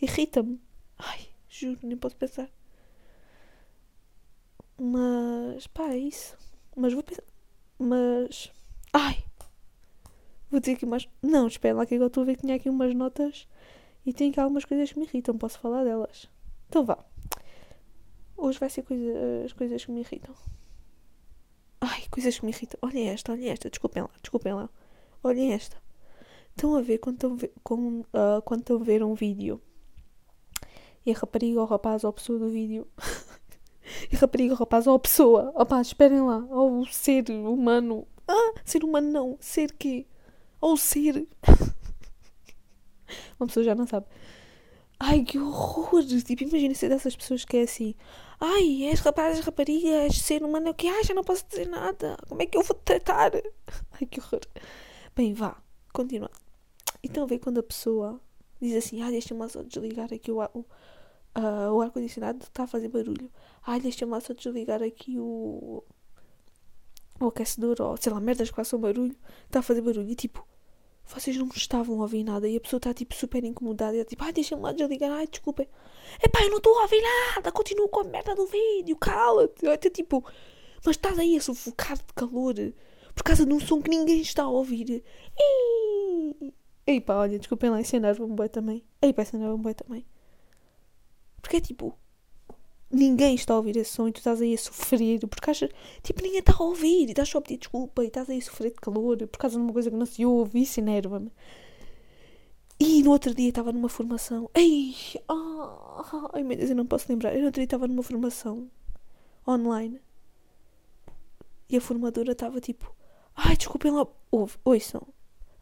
Irrita-me. 0.00 0.60
Ai, 0.98 1.28
juro, 1.48 1.78
nem 1.82 1.96
posso 1.96 2.16
pensar. 2.16 2.50
Mas, 4.78 5.66
pá, 5.66 5.90
é 5.90 5.98
isso. 5.98 6.36
Mas 6.74 6.92
vou 6.92 7.02
pensar. 7.02 7.24
Mas. 7.78 8.50
Ai! 8.92 9.24
Vou 10.50 10.60
dizer 10.60 10.72
aqui 10.72 10.86
mais. 10.86 11.08
Não, 11.22 11.46
espera 11.46 11.76
lá 11.76 11.86
que 11.86 11.94
agora 11.94 12.08
estou 12.08 12.22
a 12.22 12.26
ver 12.26 12.36
que 12.36 12.42
tinha 12.42 12.56
aqui 12.56 12.70
umas 12.70 12.94
notas 12.94 13.46
e 14.08 14.12
tem 14.14 14.30
aqui 14.30 14.40
algumas 14.40 14.64
coisas 14.64 14.90
que 14.90 14.98
me 14.98 15.04
irritam. 15.04 15.36
Posso 15.36 15.58
falar 15.58 15.84
delas? 15.84 16.30
Então 16.66 16.82
vá. 16.82 16.98
Hoje 18.38 18.58
vai 18.58 18.70
ser 18.70 18.82
coisa, 18.82 19.12
as 19.44 19.52
coisas 19.52 19.84
que 19.84 19.92
me 19.92 20.00
irritam. 20.00 20.34
Ai, 21.78 22.04
coisas 22.10 22.38
que 22.38 22.46
me 22.46 22.50
irritam. 22.50 22.78
Olhem 22.80 23.10
esta, 23.10 23.32
olhem 23.32 23.50
esta. 23.50 23.68
Desculpem 23.68 24.02
lá, 24.02 24.10
desculpem 24.22 24.54
lá. 24.54 24.70
Olhem 25.22 25.52
esta. 25.52 25.76
Estão 26.48 26.74
a 26.74 26.80
ver 26.80 26.96
quando 26.96 27.16
estão 27.16 27.36
ver, 27.36 27.52
uh, 27.54 28.40
quando 28.46 28.60
estão 28.60 28.80
a 28.80 28.82
ver 28.82 29.04
um 29.04 29.12
vídeo 29.12 29.60
e 31.04 31.10
a 31.12 31.14
rapariga 31.14 31.60
ou 31.60 31.66
o 31.66 31.68
rapaz 31.68 32.02
ou 32.02 32.08
a 32.08 32.12
pessoa 32.14 32.38
do 32.38 32.48
vídeo. 32.48 32.88
e 34.10 34.16
a 34.16 34.18
rapariga 34.20 34.54
ou 34.54 34.56
o 34.56 34.58
rapaz 34.58 34.86
ou 34.86 34.94
a 34.94 34.98
pessoa. 34.98 35.52
Opá, 35.54 35.82
esperem 35.82 36.22
lá. 36.22 36.46
Ou 36.48 36.80
o 36.80 36.86
ser 36.86 37.30
humano. 37.30 38.08
Ah, 38.26 38.54
ser 38.64 38.82
humano 38.84 39.12
não. 39.12 39.36
Ser 39.38 39.70
quê? 39.74 40.06
Ou 40.62 40.78
ser. 40.78 41.28
Uma 43.38 43.46
pessoa 43.46 43.64
já 43.64 43.74
não 43.74 43.86
sabe. 43.86 44.06
Ai, 45.00 45.22
que 45.22 45.38
horror! 45.38 46.04
Tipo, 46.04 46.42
imagina 46.42 46.74
ser 46.74 46.88
dessas 46.88 47.14
pessoas 47.14 47.44
que 47.44 47.56
é 47.56 47.62
assim. 47.62 47.94
Ai, 48.40 48.84
és 48.84 49.00
rapaz, 49.00 49.36
és 49.36 49.44
rapariga, 49.44 49.88
és 49.88 50.18
ser 50.20 50.42
humano, 50.42 50.74
que? 50.74 50.88
Ai, 50.88 51.04
já 51.04 51.14
não 51.14 51.22
posso 51.22 51.46
dizer 51.48 51.68
nada. 51.68 52.16
Como 52.28 52.42
é 52.42 52.46
que 52.46 52.58
eu 52.58 52.62
vou 52.62 52.76
te 52.76 52.82
tratar? 52.82 53.32
Ai, 53.92 54.06
que 54.06 54.20
horror. 54.20 54.40
Bem, 55.14 55.34
vá, 55.34 55.56
continua. 55.92 56.30
Então, 57.02 57.26
vê 57.26 57.38
quando 57.38 57.58
a 57.58 57.62
pessoa 57.62 58.20
diz 58.60 58.74
assim: 58.76 59.02
Ah, 59.02 59.10
deixa-me 59.10 59.40
lá 59.40 59.48
só 59.48 59.62
desligar 59.62 60.12
aqui 60.12 60.32
o, 60.32 60.40
o, 60.42 60.66
uh, 61.38 61.72
o 61.74 61.80
ar-condicionado, 61.80 62.44
está 62.44 62.64
a 62.64 62.66
fazer 62.66 62.88
barulho. 62.88 63.30
Ai, 63.64 63.80
deixa-me 63.80 64.12
lá 64.12 64.20
só 64.20 64.34
desligar 64.34 64.82
aqui 64.82 65.16
o, 65.18 65.84
o 67.20 67.26
aquecedor, 67.26 67.76
ou 67.80 67.96
sei 67.96 68.12
lá, 68.12 68.20
merdas 68.20 68.50
que 68.50 68.56
façam 68.56 68.80
barulho, 68.80 69.16
está 69.46 69.60
a 69.60 69.62
fazer 69.62 69.82
barulho. 69.82 70.10
E 70.10 70.14
tipo, 70.16 70.46
vocês 71.08 71.36
não 71.36 71.48
estavam 71.48 71.98
a 71.98 72.02
ouvir 72.02 72.22
nada 72.22 72.48
e 72.48 72.56
a 72.56 72.60
pessoa 72.60 72.78
está 72.78 72.92
tipo 72.92 73.14
super 73.14 73.42
incomodada 73.42 73.96
e 73.96 74.00
é 74.00 74.04
tipo, 74.04 74.22
ai, 74.22 74.32
deixem-me 74.32 74.62
lá 74.62 74.72
desligar, 74.72 75.10
ai, 75.10 75.26
desculpem. 75.26 75.68
Epá, 76.22 76.42
eu 76.42 76.50
não 76.50 76.58
estou 76.58 76.78
a 76.78 76.82
ouvir 76.82 77.02
nada, 77.02 77.50
continuo 77.50 77.88
com 77.88 78.00
a 78.00 78.04
merda 78.04 78.34
do 78.34 78.46
vídeo, 78.46 78.96
cala-te. 78.96 79.66
Até 79.66 79.88
tipo, 79.90 80.24
mas 80.84 80.96
estás 80.96 81.18
aí 81.18 81.36
a 81.36 81.40
sufocar 81.40 81.96
de 81.96 82.12
calor 82.14 82.54
por 83.14 83.24
causa 83.24 83.44
de 83.44 83.52
um 83.52 83.58
som 83.58 83.80
que 83.80 83.90
ninguém 83.90 84.20
está 84.20 84.44
a 84.44 84.48
ouvir. 84.48 85.02
E... 85.36 86.54
Ei 86.86 87.00
pá, 87.00 87.16
olha, 87.16 87.38
desculpem 87.38 87.70
lá, 87.70 87.80
enerva-me 87.80 88.34
boi 88.34 88.48
também. 88.48 88.84
Ei 89.02 89.12
pá, 89.12 89.22
boi 89.58 89.74
também. 89.74 90.06
Porque 91.40 91.56
é 91.56 91.60
tipo, 91.60 91.98
ninguém 92.90 93.34
está 93.34 93.54
a 93.54 93.56
ouvir 93.56 93.76
esse 93.76 93.92
som 93.92 94.08
e 94.08 94.12
tu 94.12 94.18
estás 94.18 94.40
aí 94.40 94.54
a 94.54 94.58
sofrer 94.58 95.20
porque 95.26 95.50
achas, 95.50 95.70
tipo, 96.02 96.22
ninguém 96.22 96.40
está 96.40 96.54
a 96.54 96.62
ouvir 96.62 97.06
e 97.06 97.10
estás 97.10 97.28
só 97.28 97.38
a 97.38 97.40
pedir 97.40 97.58
desculpa 97.58 98.02
e 98.02 98.08
estás 98.08 98.28
aí 98.30 98.38
a 98.38 98.42
sofrer 98.42 98.70
de 98.70 98.76
calor 98.76 99.16
por 99.26 99.38
causa 99.38 99.56
de 99.56 99.62
uma 99.62 99.72
coisa 99.72 99.90
que 99.90 99.96
não 99.96 100.06
se 100.06 100.24
ouve, 100.24 100.62
isso 100.62 100.80
enerva-me. 100.80 101.30
E 102.80 103.02
no 103.02 103.10
outro 103.10 103.34
dia 103.34 103.48
estava 103.48 103.72
numa 103.72 103.88
formação. 103.88 104.48
Ei! 104.54 104.94
Oh, 105.28 106.30
ai 106.32 106.44
meu 106.44 106.56
Deus, 106.56 106.70
eu 106.70 106.76
não 106.76 106.86
posso 106.86 107.06
lembrar. 107.08 107.34
Eu 107.34 107.40
no 107.40 107.46
outro 107.46 107.60
dia 107.60 107.64
estava 107.64 107.88
numa 107.88 108.04
formação 108.04 108.70
online 109.46 110.00
e 111.68 111.76
a 111.76 111.80
formadora 111.80 112.32
estava 112.32 112.60
tipo: 112.60 112.94
Ai, 113.34 113.56
desculpem 113.56 113.90
lá. 113.90 114.06
Ouve, 114.30 114.56
ouçam. 114.64 115.02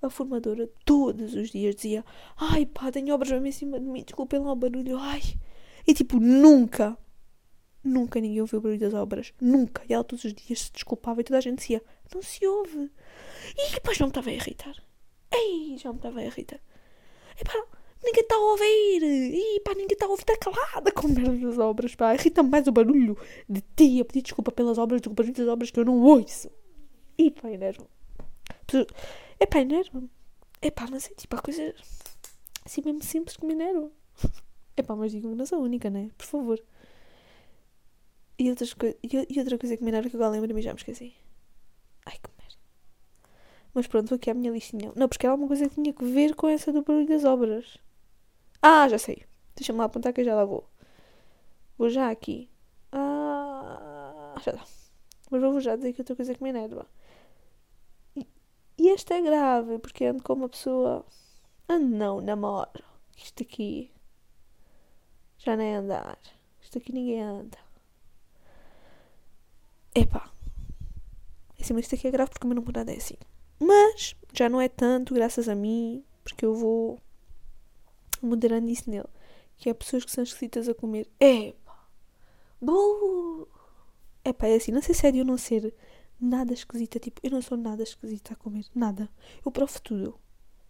A 0.03 0.11
formadora 0.11 0.69
todos 0.85 1.35
os 1.35 1.51
dias 1.51 1.75
dizia: 1.75 2.05
Ai 2.37 2.67
pá, 2.67 2.93
tenho 2.93 3.15
obras 3.15 3.31
mesmo 3.31 3.47
em 3.47 3.53
cima 3.53 3.81
de 3.81 3.87
mim, 3.87 4.05
desculpem 4.05 4.39
lá 4.41 4.53
o 4.53 4.57
barulho. 4.57 4.99
Ai. 4.99 5.23
E 5.87 5.95
tipo, 5.95 6.21
nunca 6.21 6.99
Nunca 7.87 8.21
ninguém 8.21 8.41
ouviu 8.41 8.59
o 8.59 8.63
barulho 8.63 8.81
das 8.81 8.95
obras. 8.95 9.33
Nunca. 9.41 9.83
E 9.89 9.95
ela 9.95 10.05
todos 10.05 10.25
os 10.25 10.35
dias 10.35 10.63
se 10.63 10.73
desculpava 10.73 11.21
e 11.21 11.25
toda 11.25 11.39
a 11.39 11.41
gente 11.41 11.59
dizia: 11.59 11.83
Não 12.15 12.23
se 12.23 12.47
ouve. 12.47 12.91
E 13.57 13.71
depois 13.73 13.99
não 13.99 14.09
me 14.09 14.11
estava 14.11 14.31
a 14.31 14.33
irritar. 14.33 14.75
Ei, 15.33 15.77
já 15.79 15.91
me 15.91 15.99
estava 15.99 16.21
a 16.21 16.25
irritar. 16.25 16.61
E 17.41 17.45
pá, 17.45 17.53
ninguém 18.05 18.23
está 18.23 18.35
a 18.35 18.39
ouvir. 18.39 19.03
E 19.03 19.61
pá, 19.61 19.73
ninguém 19.73 19.93
está 19.93 20.07
a 20.07 20.09
ouvir. 20.09 20.23
Está 20.23 20.37
calada 20.37 20.91
com 20.93 21.09
merda 21.09 21.37
das 21.37 21.59
obras. 21.59 21.95
Pá, 21.95 22.15
irrita-me 22.15 22.51
mais 22.51 22.67
o 22.67 22.73
barulho 22.73 23.17
de 23.49 23.63
ti 23.77 24.01
a 24.01 24.05
pedir 24.05 24.23
desculpa 24.23 24.51
pelas 24.51 24.79
obras 24.79 25.01
do 25.01 25.11
que 25.11 25.17
barulho 25.17 25.35
das 25.35 25.49
obras 25.49 25.71
que 25.71 25.81
eu 25.81 25.85
não 25.85 26.03
ouço. 26.03 26.51
E 27.19 27.31
pá, 27.31 27.51
enerva-me. 27.51 27.89
É 29.39 29.47
pá, 29.47 29.61
enerva-me. 29.61 30.11
Epá, 30.61 30.87
mas 30.91 31.11
é 31.11 31.15
tipo, 31.15 31.37
há 31.37 31.41
coisas 31.41 31.75
assim 32.65 32.83
mesmo 32.85 33.03
simples 33.03 33.37
que 33.37 33.47
me 33.47 33.53
enervam. 33.53 33.93
Epá, 34.77 34.97
mas 34.97 35.13
digo 35.13 35.31
que 35.31 35.35
não 35.35 35.47
sou 35.47 35.63
única, 35.63 35.89
né? 35.89 36.11
Por 36.17 36.27
favor. 36.27 36.63
E, 38.39 38.51
outras 38.51 38.75
e 39.03 39.39
outra 39.39 39.59
coisa 39.59 39.77
que 39.77 39.85
me 39.85 39.91
que 40.11 40.17
agora 40.17 40.31
lembro-me 40.31 40.61
já 40.61 40.73
me 40.73 40.79
esqueci. 40.79 41.15
Ai, 42.05 42.19
que 42.19 42.31
merda. 42.39 42.57
Mas 43.73 43.87
pronto, 43.87 44.15
aqui 44.15 44.31
é 44.31 44.33
a 44.33 44.35
minha 44.35 44.53
listinha. 44.53 44.93
Não, 44.95 45.09
porque 45.09 45.27
era 45.27 45.33
alguma 45.33 45.49
coisa 45.49 45.69
que 45.69 45.75
tinha 45.75 45.93
que 45.93 46.05
ver 46.05 46.35
com 46.35 46.49
essa 46.49 46.73
do 46.73 46.83
barulho 46.83 47.09
das 47.09 47.25
obras. 47.25 47.79
Ah, 48.61 48.89
já 48.89 48.99
sei. 48.99 49.25
Deixa-me 49.55 49.79
lá 49.79 49.87
apontar 49.87 50.13
que 50.13 50.21
eu 50.21 50.25
já 50.25 50.35
lá 50.35 50.45
vou. 50.45 50.69
Vou 51.79 51.89
já 51.89 52.11
aqui. 52.11 52.51
Ah, 52.93 54.35
já 54.43 54.53
dá. 54.53 54.65
Mas 55.31 55.41
vou 55.41 55.61
já 55.61 55.77
dizer 55.77 55.93
que 55.93 56.01
outra 56.01 56.17
coisa 56.17 56.35
que 56.35 56.43
me 56.43 56.51
enerva. 56.51 56.87
E, 58.15 58.27
e 58.79 58.91
esta 58.91 59.15
é 59.15 59.21
grave, 59.23 59.79
porque 59.79 60.05
ando 60.05 60.23
com 60.23 60.35
uma 60.35 60.49
pessoa. 60.49 61.05
Ah, 61.69 61.79
não, 61.79 62.21
namoro. 62.21 62.85
Isto 63.17 63.43
aqui. 63.43 63.91
Já 65.39 65.57
nem 65.57 65.75
é 65.75 65.77
andar. 65.77 66.19
Isto 66.61 66.79
aqui 66.79 66.93
ninguém 66.93 67.23
anda. 67.23 67.66
Epá. 69.97 70.31
Assim, 71.59 71.73
mas 71.73 71.85
isto 71.85 71.95
aqui 71.95 72.07
é 72.07 72.11
grave 72.11 72.31
porque 72.31 72.47
o 72.47 72.49
meu 72.49 72.57
namorado 72.57 72.91
é 72.91 72.97
assim. 72.97 73.17
Mas 73.59 74.15
já 74.33 74.49
não 74.49 74.61
é 74.61 74.69
tanto, 74.69 75.15
graças 75.15 75.49
a 75.49 75.55
mim, 75.55 76.05
porque 76.23 76.45
eu 76.45 76.55
vou 76.55 77.01
moderando 78.21 78.69
isso 78.69 78.91
nele. 78.91 79.09
Que 79.57 79.71
é 79.71 79.75
pessoas 79.75 80.05
que 80.05 80.11
são 80.11 80.23
esquisitas 80.23 80.69
a 80.69 80.75
comer. 80.75 81.09
Epá. 81.19 81.89
Buh. 82.61 83.49
Epá, 84.23 84.49
é 84.49 84.57
assim, 84.57 84.71
não 84.71 84.83
sei 84.83 84.95
se 84.95 85.07
é 85.07 85.13
de 85.13 85.19
eu 85.19 85.25
não 85.25 85.39
ser 85.39 85.75
nada 86.21 86.53
esquisita. 86.53 86.99
Tipo, 86.99 87.21
eu 87.25 87.31
não 87.31 87.41
sou 87.41 87.57
nada 87.57 87.83
esquisita 87.83 88.35
a 88.35 88.37
comer. 88.37 88.67
Nada. 88.75 89.09
Eu 89.45 89.51
provo 89.51 89.81
tudo. 89.81 90.21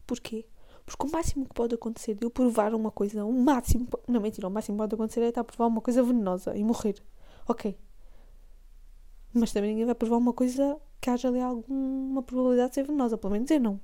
Porquê? 0.07 0.47
Porque 0.85 1.05
o 1.05 1.11
máximo 1.11 1.47
que 1.47 1.55
pode 1.55 1.75
acontecer 1.75 2.15
de 2.15 2.25
eu 2.25 2.31
provar 2.31 2.73
uma 2.73 2.93
coisa, 2.93 3.25
o 3.25 3.33
máximo. 3.33 3.89
Não, 4.07 4.21
mentira, 4.21 4.47
o 4.47 4.51
máximo 4.51 4.77
que 4.77 4.83
pode 4.83 4.95
acontecer 4.95 5.21
é 5.23 5.29
estar 5.31 5.41
a 5.41 5.45
provar 5.45 5.67
uma 5.67 5.81
coisa 5.81 6.01
venenosa 6.01 6.57
e 6.57 6.63
morrer. 6.63 7.03
Ok. 7.49 7.77
Mas 9.39 9.53
também 9.53 9.71
ninguém 9.71 9.85
vai 9.85 9.95
provar 9.95 10.17
uma 10.17 10.33
coisa 10.33 10.81
que 10.99 11.11
haja 11.11 11.29
ali 11.29 11.41
alguma 11.41 12.23
probabilidade 12.23 12.71
de 12.71 12.75
ser 12.77 12.85
venenosa. 12.85 13.19
Pelo 13.19 13.35
menos 13.35 13.51
eu 13.51 13.61
não. 13.61 13.79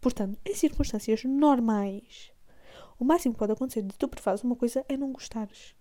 Portanto, 0.00 0.36
em 0.44 0.52
circunstâncias 0.52 1.22
normais, 1.22 2.32
o 2.98 3.04
máximo 3.04 3.34
que 3.34 3.38
pode 3.38 3.52
acontecer 3.52 3.82
de 3.82 3.96
tu 3.96 4.08
provares 4.08 4.42
uma 4.42 4.56
coisa 4.56 4.84
é 4.88 4.96
não 4.96 5.12
gostares. 5.12 5.76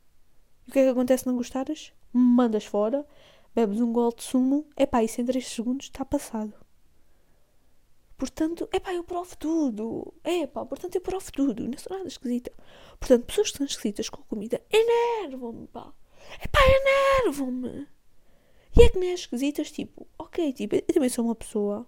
E 0.68 0.70
o 0.70 0.74
que 0.74 0.80
é 0.80 0.84
que 0.84 0.90
acontece 0.90 1.24
se 1.24 1.28
não 1.28 1.36
gostares? 1.36 1.92
Mandas 2.14 2.66
fora, 2.66 3.04
bebes 3.56 3.82
um 3.82 3.92
gol 3.92 4.14
de 4.14 4.22
sumo, 4.22 4.70
é 4.76 4.86
pá, 4.86 5.04
isso 5.04 5.20
em 5.20 5.26
3 5.26 5.46
segundos 5.48 5.88
está 5.88 6.06
passado. 6.06 6.54
Portanto, 8.16 8.70
é 8.72 8.80
pá, 8.80 8.94
eu 8.94 9.04
provo 9.04 9.36
tudo. 9.36 10.14
É 10.24 10.46
pá, 10.46 10.64
portanto, 10.66 10.96
eu 10.96 11.02
provo 11.02 11.32
tudo. 11.32 11.68
Não 11.68 11.78
sou 11.80 11.98
nada 11.98 12.08
esquisita. 12.08 12.52
Portanto, 13.00 13.26
pessoas 13.26 13.52
que 13.52 13.58
são 13.58 13.66
esquisitas 13.66 14.08
com 14.08 14.22
comida 14.22 14.62
enervam-me, 14.70 15.68
pá. 15.68 15.92
É 16.40 16.48
pá, 16.48 16.60
enervam-me. 16.62 17.88
E 18.76 18.84
é 18.84 18.90
que 18.90 18.98
nem 18.98 19.14
as 19.14 19.22
esquisitas, 19.22 19.72
tipo, 19.72 20.08
ok, 20.18 20.52
tipo, 20.54 20.76
eu 20.76 20.82
também 20.82 21.10
sou 21.10 21.26
uma 21.26 21.36
pessoa. 21.36 21.88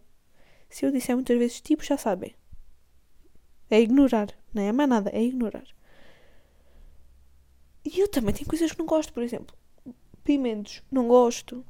Se 0.70 0.86
eu 0.86 0.92
disser 0.92 1.15
muitas 1.15 1.38
vezes 1.38 1.62
tipo, 1.62 1.84
já 1.84 1.98
sabem. 1.98 2.36
É 3.70 3.82
ignorar, 3.82 4.27
não 4.54 4.62
é 4.62 4.72
mais 4.72 4.89
nada, 4.89 5.10
é 5.10 5.24
ignorar. 5.24 5.65
E 7.84 8.00
eu 8.00 8.08
também 8.08 8.34
tenho 8.34 8.48
coisas 8.48 8.72
que 8.72 8.80
não 8.80 8.86
gosto, 8.86 9.13
por 9.13 9.24
exemplo, 9.24 9.56
pimentos, 10.24 10.84
não 10.92 11.08
gosto. 11.08 11.65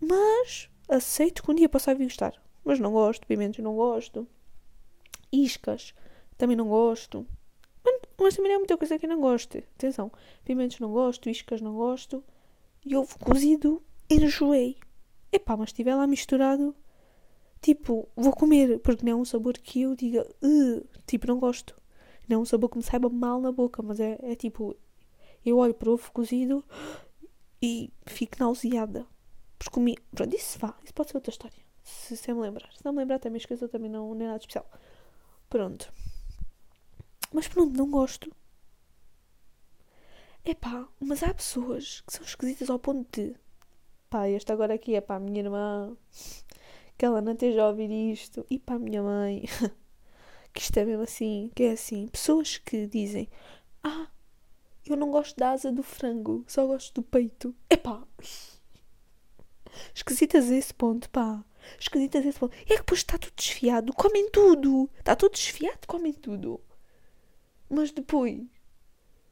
Mas 0.00 0.68
aceito 0.88 1.42
que 1.42 1.50
um 1.50 1.54
dia 1.54 1.68
possa 1.68 1.94
vir 1.94 2.04
gostar. 2.04 2.40
Mas 2.64 2.78
não 2.78 2.92
gosto, 2.92 3.26
pimentos 3.26 3.62
não 3.62 3.74
gosto. 3.76 4.26
Iscas, 5.32 5.94
também 6.36 6.56
não 6.56 6.68
gosto. 6.68 7.26
Mas, 7.84 8.00
mas 8.18 8.36
também 8.36 8.52
é 8.52 8.58
muita 8.58 8.76
coisa 8.76 8.98
que 8.98 9.06
eu 9.06 9.10
não 9.10 9.20
gosto. 9.20 9.58
Atenção, 9.58 10.10
pimentos 10.44 10.78
não 10.80 10.92
gosto, 10.92 11.28
iscas 11.28 11.60
não 11.60 11.74
gosto. 11.74 12.24
E 12.84 12.96
ovo 12.96 13.18
cozido 13.18 13.82
enjoei. 14.10 14.78
Epá, 15.30 15.56
mas 15.56 15.68
estiver 15.68 15.94
lá 15.94 16.06
misturado, 16.06 16.74
tipo, 17.60 18.08
vou 18.16 18.32
comer, 18.32 18.78
porque 18.80 19.04
não 19.04 19.12
é 19.12 19.16
um 19.16 19.24
sabor 19.24 19.54
que 19.54 19.82
eu 19.82 19.94
diga, 19.94 20.26
tipo, 21.06 21.26
não 21.26 21.38
gosto. 21.38 21.78
Não 22.28 22.38
é 22.38 22.40
um 22.40 22.44
sabor 22.44 22.70
que 22.70 22.78
me 22.78 22.82
saiba 22.82 23.08
mal 23.08 23.40
na 23.40 23.52
boca, 23.52 23.82
mas 23.82 24.00
é, 24.00 24.18
é 24.22 24.34
tipo, 24.34 24.76
eu 25.44 25.58
olho 25.58 25.74
para 25.74 25.90
o 25.90 25.94
ovo 25.94 26.10
cozido 26.12 26.64
e 27.60 27.92
fico 28.06 28.36
nauseada. 28.38 29.06
Porque 29.58 29.72
comi, 29.72 29.96
pronto, 30.14 30.34
isso 30.34 30.58
vá, 30.58 30.74
isso 30.84 30.94
pode 30.94 31.10
ser 31.10 31.16
outra 31.16 31.30
história. 31.30 31.58
Se, 31.82 32.16
se 32.16 32.32
me 32.32 32.40
lembrar. 32.40 32.70
Se 32.74 32.84
não 32.84 32.92
me 32.92 32.98
lembrar, 32.98 33.18
também 33.18 33.38
esqueço, 33.38 33.68
também 33.68 33.90
não, 33.90 34.14
não 34.14 34.24
é 34.24 34.28
nada 34.28 34.38
especial. 34.38 34.70
Pronto. 35.48 35.92
Mas 37.32 37.48
pronto, 37.48 37.76
não 37.76 37.90
gosto. 37.90 38.30
Epá, 40.44 40.86
mas 41.00 41.22
há 41.22 41.34
pessoas 41.34 42.00
que 42.02 42.12
são 42.12 42.24
esquisitas 42.24 42.70
ao 42.70 42.78
ponto 42.78 43.06
de 43.20 43.34
Pá, 44.10 44.28
este 44.28 44.50
agora 44.52 44.74
aqui 44.74 44.94
é 44.94 45.00
para 45.00 45.16
a 45.16 45.20
minha 45.20 45.40
irmã, 45.40 45.96
que 46.96 47.04
ela 47.04 47.20
não 47.20 47.32
esteja 47.32 47.62
a 47.62 47.68
ouvir 47.68 47.90
isto, 47.90 48.46
e 48.50 48.58
para 48.58 48.76
a 48.76 48.78
minha 48.78 49.02
mãe, 49.02 49.44
que 50.52 50.60
isto 50.62 50.76
é 50.78 50.84
mesmo 50.84 51.02
assim, 51.02 51.50
que 51.54 51.64
é 51.64 51.72
assim, 51.72 52.08
pessoas 52.08 52.56
que 52.56 52.86
dizem, 52.86 53.28
ah, 53.82 54.08
eu 54.86 54.96
não 54.96 55.10
gosto 55.10 55.36
da 55.36 55.50
asa 55.50 55.70
do 55.70 55.82
frango, 55.82 56.42
só 56.48 56.66
gosto 56.66 56.94
do 56.94 57.02
peito. 57.02 57.54
Epá, 57.68 58.02
esquisitas 59.94 60.50
a 60.50 60.56
esse 60.56 60.72
ponto, 60.72 61.10
pá. 61.10 61.44
Esquisitas 61.78 62.24
a 62.24 62.28
esse 62.28 62.38
ponto. 62.38 62.54
E 62.56 62.72
é 62.72 62.76
que 62.76 62.82
depois 62.82 63.00
está 63.00 63.18
tudo 63.18 63.34
desfiado, 63.36 63.92
comem 63.92 64.30
tudo. 64.30 64.88
Está 64.98 65.14
tudo 65.14 65.32
desfiado, 65.32 65.86
comem 65.86 66.14
tudo. 66.14 66.60
Mas 67.68 67.92
depois, 67.92 68.40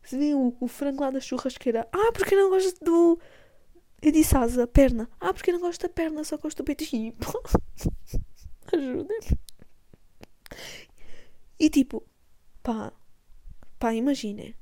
se 0.02 0.18
vê 0.18 0.34
o, 0.34 0.54
o 0.60 0.68
frango 0.68 1.02
lá 1.02 1.10
da 1.10 1.20
churrasqueira, 1.20 1.88
ah, 1.90 2.12
porque 2.12 2.36
não 2.36 2.50
gosto 2.50 2.84
do 2.84 3.18
eu 4.06 4.12
disse 4.12 4.36
asa, 4.36 4.68
perna. 4.68 5.10
Ah, 5.18 5.34
porque 5.34 5.50
eu 5.50 5.54
não 5.54 5.60
gosto 5.60 5.82
da 5.82 5.88
perna, 5.88 6.22
só 6.22 6.38
gosto 6.38 6.58
do 6.58 6.64
peito. 6.64 6.84
E 6.84 6.86
tipo, 7.10 7.42
ajuda-me. 8.72 9.38
E 11.58 11.68
tipo, 11.68 12.04
pá, 12.62 12.92
pá, 13.80 13.92
imaginem. 13.92 14.54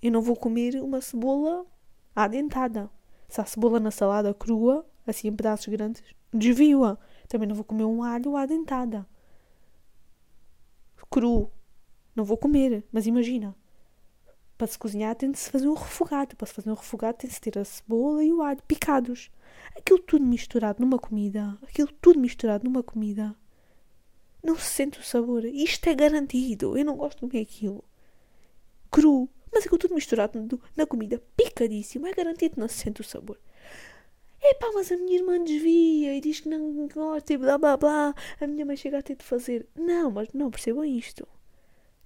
Eu 0.00 0.10
não 0.10 0.22
vou 0.22 0.34
comer 0.34 0.76
uma 0.82 1.02
cebola 1.02 1.66
adentada. 2.14 2.90
Se 3.28 3.38
há 3.38 3.44
cebola 3.44 3.78
na 3.78 3.90
salada 3.90 4.32
crua, 4.32 4.86
assim 5.06 5.28
em 5.28 5.36
pedaços 5.36 5.66
grandes, 5.66 6.02
desvio-a. 6.32 6.96
Também 7.28 7.46
não 7.46 7.54
vou 7.54 7.64
comer 7.64 7.84
um 7.84 8.02
alho 8.02 8.34
adentada. 8.34 9.06
Cru. 11.10 11.50
Não 12.14 12.24
vou 12.24 12.38
comer, 12.38 12.82
mas 12.90 13.06
imagina 13.06 13.54
para 14.56 14.66
se 14.66 14.78
cozinhar 14.78 15.14
tem 15.14 15.30
de 15.30 15.38
se 15.38 15.50
fazer 15.50 15.68
um 15.68 15.74
refogado. 15.74 16.36
Para 16.36 16.46
se 16.46 16.54
fazer 16.54 16.70
um 16.70 16.74
refogado 16.74 17.18
tem 17.18 17.28
de 17.28 17.34
se 17.34 17.40
ter 17.40 17.58
a 17.58 17.64
cebola 17.64 18.24
e 18.24 18.32
o 18.32 18.42
alho 18.42 18.62
picados. 18.66 19.30
Aquilo 19.76 19.98
tudo 19.98 20.24
misturado 20.24 20.80
numa 20.80 20.98
comida. 20.98 21.58
Aquilo 21.62 21.88
tudo 22.00 22.18
misturado 22.18 22.64
numa 22.64 22.82
comida. 22.82 23.36
Não 24.42 24.56
se 24.56 24.70
sente 24.70 24.98
o 24.98 25.02
sabor. 25.02 25.44
Isto 25.44 25.88
é 25.88 25.94
garantido. 25.94 26.76
Eu 26.76 26.84
não 26.84 26.96
gosto 26.96 27.18
de 27.18 27.30
comer 27.30 27.42
aquilo. 27.42 27.84
Cru. 28.90 29.28
Mas 29.52 29.64
aquilo 29.64 29.78
tudo 29.78 29.94
misturado 29.94 30.60
na 30.76 30.86
comida. 30.86 31.22
Picadíssimo. 31.36 32.06
É 32.06 32.12
garantido 32.12 32.54
que 32.54 32.60
não 32.60 32.68
se 32.68 32.78
sente 32.78 33.00
o 33.00 33.04
sabor. 33.04 33.38
Epá, 34.42 34.70
mas 34.72 34.92
a 34.92 34.96
minha 34.96 35.18
irmã 35.18 35.42
desvia 35.42 36.14
e 36.14 36.20
diz 36.20 36.40
que 36.40 36.48
não 36.48 36.86
gosta 36.88 37.32
e 37.32 37.36
blá 37.36 37.58
blá 37.58 37.76
blá. 37.76 38.14
A 38.40 38.46
minha 38.46 38.64
mãe 38.64 38.76
chega 38.76 38.98
a 38.98 39.02
ter 39.02 39.16
de 39.16 39.24
fazer. 39.24 39.66
Não, 39.74 40.10
mas 40.10 40.28
não 40.32 40.50
percebam 40.50 40.84
isto. 40.84 41.26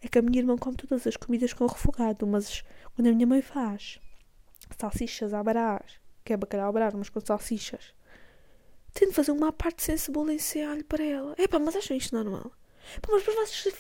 É 0.03 0.09
que 0.09 0.19
a 0.19 0.23
minha 0.23 0.39
irmã 0.39 0.57
come 0.57 0.77
todas 0.77 1.07
as 1.07 1.17
comidas 1.17 1.53
com 1.53 1.67
refogado, 1.67 2.27
mas 2.27 2.65
quando 2.95 3.09
a 3.09 3.13
minha 3.13 3.27
mãe 3.27 3.43
faz 3.43 4.01
salsichas 4.79 5.35
à 5.35 5.43
brás, 5.43 6.01
que 6.25 6.33
é 6.33 6.37
bacalhau 6.37 6.69
à 6.69 6.73
brás, 6.73 6.95
mas 6.95 7.09
com 7.09 7.21
salsichas, 7.21 7.95
de 9.09 9.15
fazer 9.15 9.33
uma 9.33 9.53
parte 9.53 9.83
sem 9.83 9.97
cebola 9.97 10.33
e 10.33 10.39
sem 10.39 10.65
alho 10.65 10.85
para 10.85 11.05
ela. 11.05 11.35
É 11.39 11.59
mas 11.59 11.77
acham 11.77 11.97
isto 11.97 12.15
normal? 12.15 12.53
Pá, 13.01 13.09
mas 13.11 13.23
para 13.23 13.35
vocês. 13.35 13.75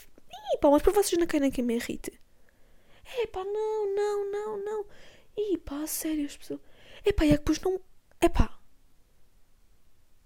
Ih, 0.55 0.59
pá, 0.61 0.71
mas 0.71 0.83
para 0.83 0.93
vocês 0.93 1.19
não 1.19 1.27
querem 1.27 1.50
que 1.50 1.62
me 1.62 1.77
irrite. 1.77 2.21
É 3.19 3.27
não, 3.35 3.95
não, 3.95 4.31
não, 4.31 4.65
não. 4.65 4.87
Ih, 5.37 5.59
pá, 5.59 5.87
sério, 5.87 6.27
as 6.27 6.37
pessoas. 6.37 6.61
É 7.05 7.09
e 7.09 7.33
é 7.33 7.37
que 7.37 7.39
depois 7.39 7.61
não. 7.61 7.81
É. 8.21 8.29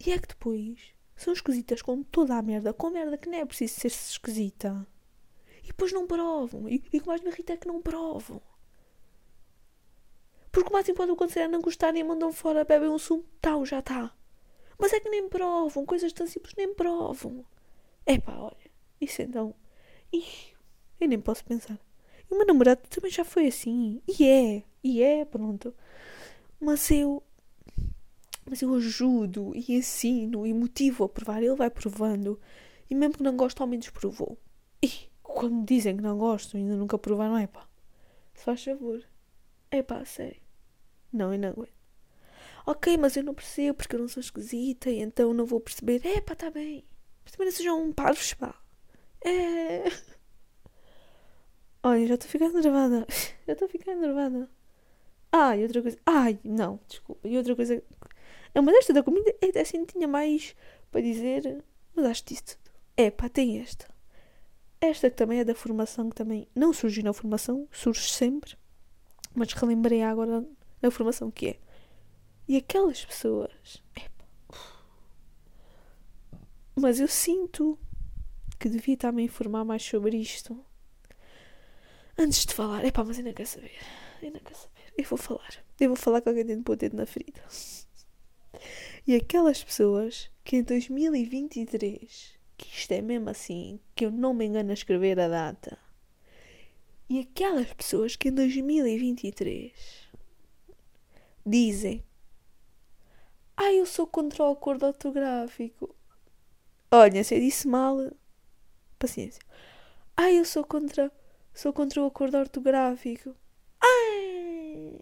E 0.06 0.12
é 0.12 0.18
que 0.18 0.28
depois 0.28 0.78
são 1.16 1.32
esquisitas 1.32 1.80
com 1.80 2.02
toda 2.02 2.34
a 2.34 2.42
merda, 2.42 2.74
com 2.74 2.90
merda 2.90 3.16
que 3.16 3.28
não 3.28 3.38
é 3.38 3.44
preciso 3.46 3.80
ser 3.80 3.88
esquisita. 3.88 4.86
E 5.64 5.68
depois 5.68 5.92
não 5.92 6.06
provam. 6.06 6.68
E, 6.68 6.82
e 6.92 6.98
o 6.98 7.00
que 7.00 7.06
mais 7.06 7.20
me 7.22 7.30
irrita 7.30 7.54
é 7.54 7.56
que 7.56 7.66
não 7.66 7.82
provam. 7.82 8.40
Porque 10.52 10.70
o 10.70 10.72
máximo 10.72 10.96
pode 10.96 11.10
acontecer 11.10 11.40
é 11.40 11.48
não 11.48 11.60
gostarem 11.60 12.00
e 12.00 12.04
mandam 12.04 12.32
fora, 12.32 12.64
bebem 12.64 12.88
um 12.88 12.98
sumo, 12.98 13.24
tal, 13.40 13.66
já 13.66 13.80
está. 13.80 14.14
Mas 14.78 14.92
é 14.92 15.00
que 15.00 15.08
nem 15.08 15.28
provam, 15.28 15.84
coisas 15.84 16.12
tão 16.12 16.26
simples 16.26 16.54
nem 16.56 16.72
provam. 16.72 17.44
É 18.06 18.18
pá, 18.18 18.36
olha, 18.36 18.70
isso 19.00 19.22
então. 19.22 19.54
Ih, 20.12 20.54
eu 21.00 21.08
nem 21.08 21.20
posso 21.20 21.44
pensar. 21.44 21.78
E 22.30 22.34
o 22.34 22.36
meu 22.36 22.46
namorado 22.46 22.82
também 22.88 23.10
já 23.10 23.24
foi 23.24 23.48
assim. 23.48 24.00
E 24.06 24.24
é, 24.24 24.62
e 24.82 25.02
é, 25.02 25.24
pronto. 25.24 25.74
Mas 26.60 26.90
eu. 26.90 27.22
Mas 28.48 28.60
eu 28.62 28.74
ajudo 28.74 29.52
e 29.56 29.74
ensino 29.74 30.46
e 30.46 30.52
motivo 30.52 31.04
a 31.04 31.08
provar. 31.08 31.42
Ele 31.42 31.56
vai 31.56 31.70
provando 31.70 32.38
E 32.90 32.94
mesmo 32.94 33.16
que 33.16 33.22
não 33.22 33.36
gosto, 33.36 33.60
ao 33.60 33.66
menos 33.66 33.88
provou. 33.90 34.38
E 34.82 35.08
quando 35.34 35.64
dizem 35.66 35.96
que 35.96 36.02
não 36.02 36.16
gostam, 36.16 36.60
ainda 36.60 36.76
nunca 36.76 36.98
provaram, 36.98 37.36
é 37.36 37.46
pá. 37.46 37.66
Se 38.34 38.44
faz 38.44 38.64
favor. 38.64 39.02
É 39.70 39.82
pá, 39.82 40.04
sério. 40.04 40.40
Não, 41.12 41.32
eu 41.32 41.38
não 41.38 41.48
aguento. 41.50 41.72
Ok, 42.66 42.96
mas 42.96 43.16
eu 43.16 43.22
não 43.22 43.34
percebo 43.34 43.76
porque 43.76 43.94
eu 43.94 44.00
não 44.00 44.08
sou 44.08 44.20
esquisita 44.20 44.90
e 44.90 45.00
então 45.00 45.34
não 45.34 45.44
vou 45.44 45.60
perceber. 45.60 46.00
É 46.06 46.20
pá, 46.20 46.34
tá 46.34 46.50
bem. 46.50 46.84
Mas 47.24 47.32
também 47.32 47.46
não 47.46 47.52
sejam 47.52 47.82
um 47.82 47.92
parvos, 47.92 48.34
pá. 48.34 48.54
É. 49.24 49.84
Olha, 51.82 52.06
já 52.06 52.14
estou 52.14 52.30
ficando 52.30 52.60
nervada. 52.60 53.06
Já 53.46 53.52
estou 53.52 53.68
ficando 53.68 54.00
nervada. 54.00 54.48
Ah, 55.30 55.56
e 55.56 55.62
outra 55.62 55.82
coisa. 55.82 55.98
Ai, 56.06 56.38
não, 56.42 56.80
desculpa. 56.88 57.28
E 57.28 57.36
outra 57.36 57.54
coisa. 57.54 57.82
É 58.54 58.60
uma 58.60 58.72
desta 58.72 58.92
da 58.92 59.02
comida 59.02 59.34
é 59.40 59.60
assim 59.60 59.84
tinha 59.84 60.08
mais 60.08 60.56
para 60.90 61.02
dizer. 61.02 61.62
Mas 61.94 62.06
acho 62.06 62.24
tudo. 62.24 62.58
É 62.96 63.10
pá, 63.10 63.28
tem 63.28 63.60
esta. 63.60 63.93
Esta 64.84 65.08
que 65.08 65.16
também 65.16 65.40
é 65.40 65.44
da 65.44 65.54
formação, 65.54 66.10
que 66.10 66.16
também 66.16 66.46
não 66.54 66.72
surgiu 66.72 67.02
na 67.02 67.12
formação, 67.14 67.66
surge 67.72 68.10
sempre. 68.10 68.54
Mas 69.34 69.52
relembrei 69.54 70.02
agora 70.02 70.46
da 70.80 70.90
formação 70.90 71.30
que 71.30 71.48
é. 71.48 71.60
E 72.46 72.58
aquelas 72.58 73.02
pessoas. 73.02 73.82
Epa. 73.96 74.24
Mas 76.76 77.00
eu 77.00 77.08
sinto 77.08 77.78
que 78.58 78.68
devia 78.68 78.94
estar-me 78.94 79.22
a 79.22 79.24
informar 79.24 79.64
mais 79.64 79.82
sobre 79.82 80.18
isto. 80.18 80.62
Antes 82.18 82.44
de 82.44 82.52
falar. 82.52 82.84
Epá, 82.84 83.02
mas 83.02 83.16
ainda 83.16 83.32
quer 83.32 83.46
saber. 83.46 83.78
Ainda 84.22 84.38
quer 84.40 84.54
saber. 84.54 84.92
Eu 84.98 85.04
vou 85.04 85.18
falar. 85.18 85.64
Eu 85.80 85.88
vou 85.88 85.96
falar 85.96 86.20
com 86.20 86.28
alguém 86.28 86.44
dentro 86.44 86.74
o 86.74 86.76
dedo 86.76 86.96
na 86.96 87.06
ferida. 87.06 87.42
E 89.06 89.14
aquelas 89.14 89.64
pessoas 89.64 90.30
que 90.44 90.56
em 90.56 90.62
2023, 90.62 92.33
que 92.56 92.66
isto 92.68 92.92
é 92.92 93.00
mesmo 93.00 93.30
assim, 93.30 93.80
que 93.94 94.06
eu 94.06 94.10
não 94.10 94.34
me 94.34 94.44
engano 94.44 94.70
a 94.70 94.74
escrever 94.74 95.18
a 95.20 95.28
data, 95.28 95.78
e 97.08 97.20
aquelas 97.20 97.72
pessoas 97.74 98.16
que 98.16 98.28
em 98.28 98.32
2023 98.32 99.72
dizem 101.44 102.02
Ah, 103.56 103.72
eu 103.72 103.86
sou 103.86 104.06
contra 104.06 104.42
o 104.44 104.52
acordo 104.52 104.86
ortográfico. 104.86 105.94
Olha, 106.90 107.22
se 107.22 107.34
eu 107.34 107.40
disse 107.40 107.68
mal, 107.68 107.98
paciência. 108.98 109.42
Ah, 110.16 110.30
eu 110.30 110.44
sou 110.44 110.64
contra, 110.64 111.12
sou 111.52 111.72
contra 111.72 112.02
o 112.02 112.06
acordo 112.06 112.38
ortográfico. 112.38 113.34
Ai! 113.80 115.00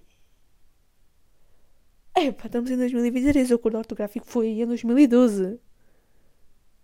Epá, 2.16 2.46
estamos 2.46 2.70
em 2.70 2.76
2023, 2.76 3.50
o 3.50 3.54
acordo 3.54 3.78
ortográfico 3.78 4.26
foi 4.26 4.48
em 4.48 4.66
2012. 4.66 5.60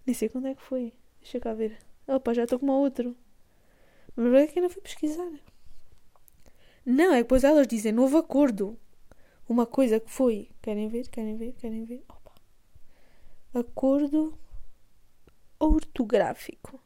Nem 0.09 0.15
sei 0.15 0.31
quando 0.31 0.49
é 0.49 0.55
que 0.55 0.63
foi. 0.63 0.95
Deixa 1.21 1.39
cá 1.39 1.53
ver. 1.53 1.77
Opa, 2.07 2.33
já 2.33 2.45
estou 2.45 2.59
com 2.59 2.65
uma 2.65 2.79
outra. 2.79 3.15
Mas 4.17 4.33
é 4.33 4.47
que 4.47 4.59
ainda 4.59 4.73
fui 4.73 4.81
pesquisar. 4.81 5.31
Não, 6.83 7.13
é 7.13 7.19
que 7.19 7.25
depois 7.25 7.45
elas 7.45 7.67
dizem 7.67 7.93
novo 7.93 8.17
acordo. 8.17 8.79
Uma 9.47 9.67
coisa 9.67 10.01
que 10.01 10.11
foi. 10.11 10.51
Querem 10.63 10.89
ver? 10.89 11.09
Querem 11.11 11.37
ver? 11.37 11.53
Querem 11.53 11.85
ver? 11.85 12.03
Opa. 12.09 12.33
Acordo 13.53 14.39
ortográfico. 15.59 16.83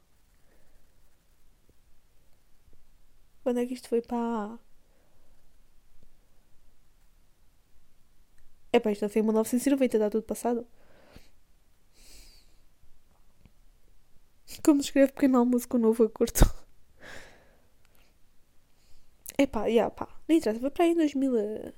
Quando 3.45 3.61
é 3.61 3.67
que 3.67 3.75
isto 3.75 3.89
foi 3.89 4.03
para. 4.03 4.59
É 8.73 8.81
pá, 8.81 8.91
isto 8.91 9.09
foi 9.09 9.21
em 9.23 9.25
1990, 9.25 9.97
está 9.97 10.11
tudo 10.11 10.25
passado. 10.25 10.67
Como 14.65 14.83
se 14.83 14.89
escreve 14.89 15.13
pequeno 15.13 15.39
almoço 15.39 15.69
com 15.69 15.79
novo 15.79 16.05
acordo. 16.05 16.41
É 19.39 19.47
pá, 19.47 19.67
yeah, 19.67 19.91
pá. 19.91 20.09
Nem 20.29 20.39
interessa, 20.39 20.61
foi 20.61 20.71
para 20.71 20.85
aí 20.85 20.93
em 20.93 20.95
2000. 20.95 21.37
Eh, 21.39 21.73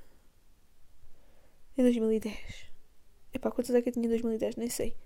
em 1.79 1.83
2010. 1.83 2.67
É 3.33 3.39
pá, 3.39 3.51
quantos 3.51 3.75
é 3.75 3.81
que 3.83 3.89
eu 3.89 3.93
tinha 3.93 4.07
em 4.07 4.09
2010? 4.09 4.57
Nem 4.57 4.69
sei. 4.69 4.97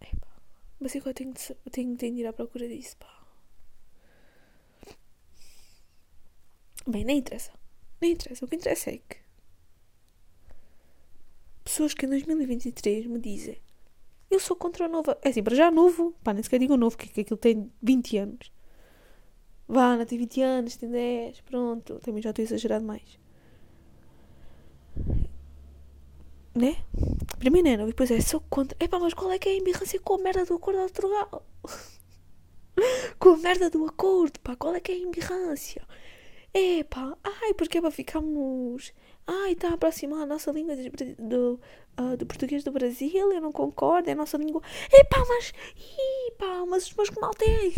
É 0.00 0.06
pá. 0.16 0.28
Mas 0.78 0.94
agora 0.96 1.14
tenho 1.14 1.32
de, 1.32 1.54
tenho, 1.70 1.96
tenho 1.96 2.14
de 2.14 2.20
ir 2.22 2.26
à 2.26 2.32
procura 2.32 2.68
disso, 2.68 2.96
pá. 2.98 3.08
Bem, 6.86 7.04
nem 7.04 7.18
interessa. 7.18 7.52
Nem 8.00 8.12
interessa. 8.12 8.44
O 8.44 8.48
que 8.48 8.56
interessa 8.56 8.90
é 8.90 8.98
que. 8.98 9.16
Pessoas 11.64 11.94
que 11.94 12.06
em 12.06 12.08
2023 12.08 13.06
me 13.06 13.18
dizem. 13.20 13.60
Eu 14.30 14.38
sou 14.38 14.56
contra 14.56 14.86
o 14.86 14.88
novo. 14.88 15.10
É 15.22 15.28
assim, 15.28 15.42
para 15.42 15.56
já 15.56 15.70
novo. 15.70 16.14
Pá, 16.22 16.32
nem 16.32 16.42
sequer 16.42 16.60
digo 16.60 16.76
novo, 16.76 16.96
que, 16.96 17.08
que 17.08 17.22
aquilo 17.22 17.36
tem 17.36 17.70
20 17.82 18.16
anos. 18.18 18.52
Vá, 19.66 19.96
não 19.96 20.04
tem 20.06 20.18
20 20.18 20.42
anos, 20.42 20.76
tem 20.76 20.90
10, 20.90 21.40
pronto. 21.42 21.98
Também 22.00 22.22
já 22.22 22.30
estou 22.30 22.44
exagerado 22.44 22.84
mais. 22.84 23.18
Né? 26.54 26.76
Primeiro 27.38 27.68
é 27.68 27.76
novo 27.76 27.88
e 27.88 27.92
depois 27.92 28.10
é 28.10 28.20
sou 28.20 28.40
contra. 28.40 28.76
Epá, 28.80 28.98
mas 28.98 29.14
qual 29.14 29.30
é 29.32 29.38
que 29.38 29.48
é 29.48 29.52
a 29.52 29.56
embirrância 29.56 30.00
com 30.00 30.14
a 30.14 30.18
merda 30.18 30.44
do 30.44 30.54
acordo 30.54 30.80
ortogal? 30.80 31.46
com 33.18 33.30
a 33.30 33.36
merda 33.36 33.70
do 33.70 33.84
acordo, 33.86 34.38
pá. 34.40 34.56
Qual 34.56 34.74
é 34.74 34.80
que 34.80 34.92
é 34.92 34.94
a 34.96 34.98
embirrância? 34.98 35.82
Epá, 36.52 37.16
ai, 37.22 37.54
porque 37.54 37.78
é 37.78 37.80
para 37.80 37.90
ficarmos. 37.90 38.92
Ai, 39.26 39.52
está 39.52 39.68
a 39.70 39.74
aproximar 39.74 40.22
a 40.22 40.26
nossa 40.26 40.50
língua 40.50 40.74
do, 40.74 41.28
do, 41.28 41.60
uh, 41.98 42.16
do 42.16 42.26
português 42.26 42.64
do 42.64 42.72
Brasil, 42.72 43.32
eu 43.32 43.40
não 43.40 43.52
concordo, 43.52 44.08
é 44.08 44.12
a 44.12 44.16
nossa 44.16 44.36
língua. 44.36 44.60
Epá, 44.92 45.24
mas. 45.28 45.52
Epá, 46.28 46.66
mas 46.66 46.86
os 46.86 46.94
meus 46.94 47.10
que 47.10 47.20
mal 47.20 47.30
têm. 47.32 47.72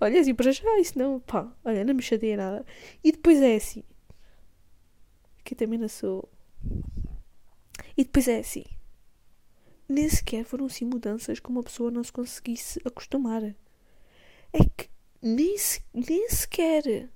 Olha, 0.00 0.20
assim, 0.20 0.34
para 0.34 0.52
já, 0.52 0.78
isso 0.78 0.98
não, 0.98 1.18
pá, 1.20 1.50
olha, 1.64 1.84
não 1.84 1.94
me 1.94 2.02
chateia 2.02 2.36
nada. 2.36 2.64
E 3.02 3.10
depois 3.12 3.40
é 3.40 3.56
assim. 3.56 3.82
Que 5.44 5.54
também 5.54 5.78
não 5.78 5.88
sou. 5.88 6.28
E 7.96 8.04
depois 8.04 8.28
é 8.28 8.38
assim. 8.38 8.64
Nem 9.88 10.08
sequer 10.08 10.44
foram 10.44 10.66
assim 10.66 10.84
mudanças 10.84 11.40
que 11.40 11.48
uma 11.48 11.62
pessoa 11.62 11.90
não 11.90 12.04
se 12.04 12.12
conseguisse 12.12 12.80
acostumar. 12.84 13.42
É 13.42 14.58
que 14.76 14.88
nem, 15.20 15.56
nem 15.92 16.28
sequer. 16.28 17.10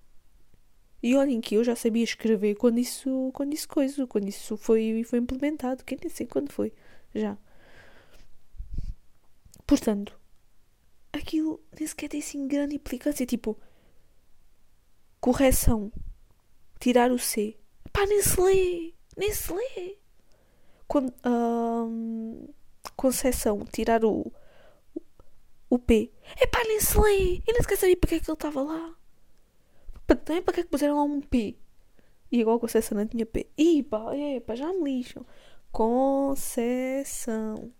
E 1.02 1.14
olhem 1.16 1.40
que 1.40 1.54
eu 1.54 1.64
já 1.64 1.76
sabia 1.76 2.04
escrever 2.04 2.56
quando 2.56 2.78
isso, 2.78 3.30
quando 3.32 3.54
isso 3.54 3.68
coisa, 3.68 4.06
quando 4.06 4.28
isso 4.28 4.56
foi, 4.56 5.04
foi 5.04 5.18
implementado, 5.18 5.84
que 5.84 5.96
nem 6.00 6.08
sei 6.08 6.26
quando 6.26 6.50
foi, 6.50 6.72
já. 7.14 7.36
Portanto, 9.66 10.18
aquilo 11.12 11.60
nem 11.78 11.86
sequer 11.86 12.08
tem 12.08 12.20
assim 12.20 12.46
grande 12.46 12.76
implicância. 12.76 13.26
Tipo, 13.26 13.58
correção, 15.20 15.92
tirar 16.78 17.10
o 17.10 17.18
C. 17.18 17.56
Pá, 17.92 18.06
nem 18.06 18.22
se 18.22 18.40
lê, 18.40 18.94
nem 19.16 19.32
se 19.32 19.52
lê. 19.52 19.98
Con, 20.86 21.08
hum, 21.26 22.48
concessão, 22.96 23.64
tirar 23.64 24.04
o, 24.04 24.32
o 25.68 25.78
P. 25.78 26.12
É 26.40 26.46
pá, 26.46 26.62
nem 26.64 26.80
se 26.80 26.98
lê. 26.98 27.38
Eu 27.46 27.52
nem 27.54 27.62
sequer 27.62 27.76
sabia 27.76 27.96
para 27.96 28.08
que 28.08 28.14
é 28.16 28.20
que 28.20 28.30
ele 28.30 28.34
estava 28.34 28.62
lá. 28.62 28.96
Também 30.06 30.42
para 30.42 30.54
que 30.54 30.60
é 30.60 30.62
que 30.62 30.70
puseram 30.70 30.96
lá 30.96 31.02
um 31.02 31.20
P. 31.20 31.58
E 32.30 32.40
igual 32.40 32.60
concessão 32.60 32.98
não 32.98 33.06
tinha 33.06 33.26
P. 33.26 33.50
Ih, 33.56 33.82
pá, 33.82 34.14
é, 34.14 34.40
pá, 34.40 34.54
já 34.54 34.72
me 34.72 34.84
lixam. 34.84 35.24
Concessão. 35.72 37.72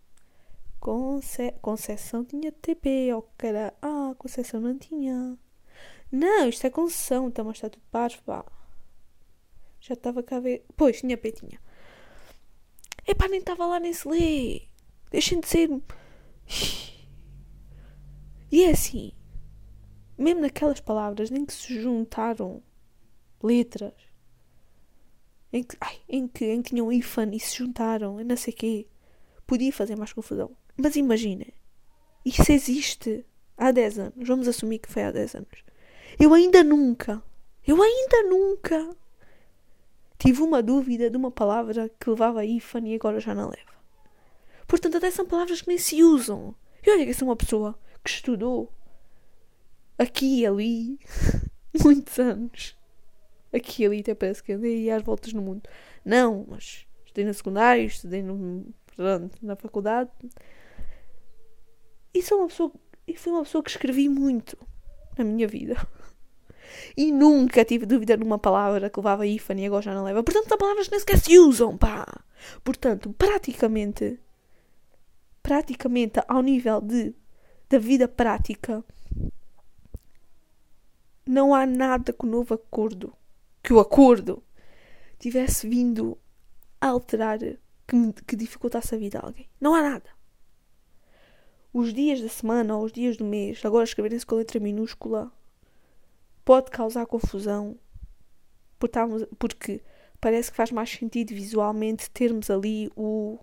Conce... 0.81 1.53
Concessão 1.61 2.25
tinha 2.25 2.53
TP, 2.53 3.13
ó 3.13 3.19
oh, 3.19 3.23
cara. 3.37 3.75
Ah, 3.83 4.15
Concessão 4.19 4.61
não 4.61 4.77
tinha. 4.79 5.39
Não, 6.13 6.49
isto 6.49 6.67
é 6.67 6.71
concessão, 6.71 7.29
então 7.29 7.45
mas 7.45 7.57
está 7.57 7.69
tudo 7.69 7.83
parvo, 7.91 8.23
pá. 8.23 8.45
Já 9.81 9.95
estava 9.95 10.23
cá 10.23 10.37
a 10.37 10.41
ver. 10.41 10.65
Pois, 10.77 11.01
tinha 11.01 11.17
P, 11.17 11.33
tinha. 11.33 11.61
Epá, 13.07 13.29
nem 13.29 13.41
estava 13.41 13.67
lá 13.67 13.81
nem 13.81 13.93
se 13.93 14.09
lê. 14.09 14.63
Deixem 15.11 15.41
de 15.41 15.49
ser. 15.49 15.71
E 18.51 18.65
é 18.65 18.71
assim. 18.71 19.13
Mesmo 20.19 20.41
naquelas 20.41 20.81
palavras 20.81 21.31
nem 21.31 21.45
que 21.45 21.53
se 21.53 21.81
juntaram 21.81 22.63
letras. 23.43 23.95
Em 25.53 25.63
que, 25.63 25.77
ai, 25.81 26.01
em 26.09 26.27
que, 26.27 26.45
em 26.45 26.63
que 26.63 26.71
tinham 26.71 26.93
ifan 26.93 27.31
e 27.33 27.41
se 27.41 27.57
juntaram, 27.57 28.23
não 28.23 28.37
sei 28.37 28.53
quê. 28.53 28.87
Podia 29.47 29.73
fazer 29.73 29.97
mais 29.97 30.13
confusão. 30.13 30.57
Mas 30.77 30.97
imagina, 30.97 31.47
isso 32.25 32.51
existe 32.51 33.25
há 33.57 33.71
10 33.71 33.99
anos. 33.99 34.29
Vamos 34.29 34.49
assumir 34.49 34.79
que 34.79 34.91
foi 34.91 35.05
há 35.05 35.11
10 35.11 35.37
anos. 35.37 35.65
Eu 36.19 36.35
ainda 36.35 36.65
nunca, 36.65 37.23
eu 37.67 37.81
ainda 37.83 38.23
nunca 38.25 38.97
tive 40.19 40.43
uma 40.43 40.63
dúvida 40.63 41.11
de 41.11 41.17
uma 41.17 41.31
palavra 41.31 41.91
que 42.01 42.11
levava 42.11 42.45
ifan 42.45 42.81
e 42.87 42.95
agora 42.95 43.21
já 43.21 43.35
não 43.35 43.49
leva. 43.49 43.77
Portanto, 44.67 44.97
até 44.97 45.11
são 45.11 45.27
palavras 45.27 45.63
que 45.63 45.69
nem 45.69 45.79
se 45.79 46.03
usam. 46.03 46.55
E 46.85 46.91
olha 46.91 47.07
que 47.07 47.15
sou 47.15 47.29
uma 47.29 47.37
pessoa 47.37 47.79
que 48.03 48.11
estudou 48.11 48.73
aqui 49.99 50.41
e 50.41 50.47
ali 50.47 50.99
muitos 51.83 52.19
anos. 52.19 52.77
Aqui 53.53 53.83
e 53.83 53.87
ali 53.87 54.01
até 54.01 54.15
parece 54.15 54.43
que 54.43 54.53
andei 54.53 54.91
às 54.91 55.03
voltas 55.03 55.33
no 55.33 55.43
mundo. 55.43 55.63
Não, 56.05 56.47
mas 56.49 56.87
estudei 57.05 57.25
na 57.25 57.33
secundária, 57.33 57.83
estudei 57.83 58.23
no, 58.23 58.67
pronto, 58.95 59.39
na 59.43 59.57
faculdade 59.57 60.11
E 62.13 62.23
sou 62.23 62.39
uma 62.39 62.49
pessoa. 62.49 62.73
E 63.07 63.17
fui 63.17 63.33
uma 63.33 63.45
pessoa 63.45 63.63
que 63.63 63.71
escrevi 63.71 64.09
muito 64.09 64.59
na 65.17 65.25
minha 65.25 65.47
vida. 65.47 65.77
E 66.97 67.13
nunca 67.13 67.65
tive 67.65 67.87
dúvida 67.87 68.17
numa 68.17 68.39
palavra 68.39 68.91
que 68.91 68.99
levava 68.99 69.27
hífen 69.27 69.61
e 69.61 69.67
agora 69.67 69.83
já 69.83 69.95
não 69.95 70.05
leva. 70.05 70.23
Portanto, 70.23 70.49
são 70.49 70.59
palavras 70.59 70.89
nem 70.91 70.99
sequer 70.99 71.19
se 71.19 71.39
usam, 71.39 71.77
pá. 71.77 72.07
Portanto, 72.65 73.15
praticamente, 73.17 74.19
praticamente 75.43 76.21
ao 76.27 76.43
nível 76.43 76.81
de, 76.81 77.15
da 77.69 77.79
vida 77.79 78.09
prática, 78.09 78.85
não 81.27 81.55
há 81.55 81.67
nada 81.67 82.13
que 82.13 82.25
o 82.25 82.29
novo 82.29 82.55
acordo, 82.55 83.13
que 83.63 83.73
o 83.73 83.81
acordo, 83.81 84.43
tivesse 85.19 85.69
vindo 85.69 86.17
a 86.81 86.89
alterar 86.89 87.39
que, 87.39 88.13
que 88.27 88.37
dificultasse 88.37 88.95
a 88.95 88.99
vida 88.99 89.19
a 89.19 89.27
alguém. 89.27 89.49
Não 89.61 89.75
há 89.75 89.83
nada. 89.83 90.11
Os 91.73 91.93
dias 91.93 92.21
da 92.21 92.29
semana 92.29 92.77
ou 92.77 92.85
os 92.85 92.93
dias 92.93 93.17
do 93.17 93.25
mês, 93.25 93.61
agora 93.65 93.85
escreverem-se 93.85 94.25
com 94.25 94.37
letra 94.37 94.61
minúscula, 94.61 95.31
pode 96.45 96.71
causar 96.71 97.07
confusão 97.07 97.77
porque 99.39 99.83
parece 100.21 100.51
que 100.51 100.57
faz 100.57 100.71
mais 100.71 100.91
sentido 100.91 101.35
visualmente 101.35 102.11
termos 102.11 102.51
ali 102.51 102.91
o, 102.95 103.39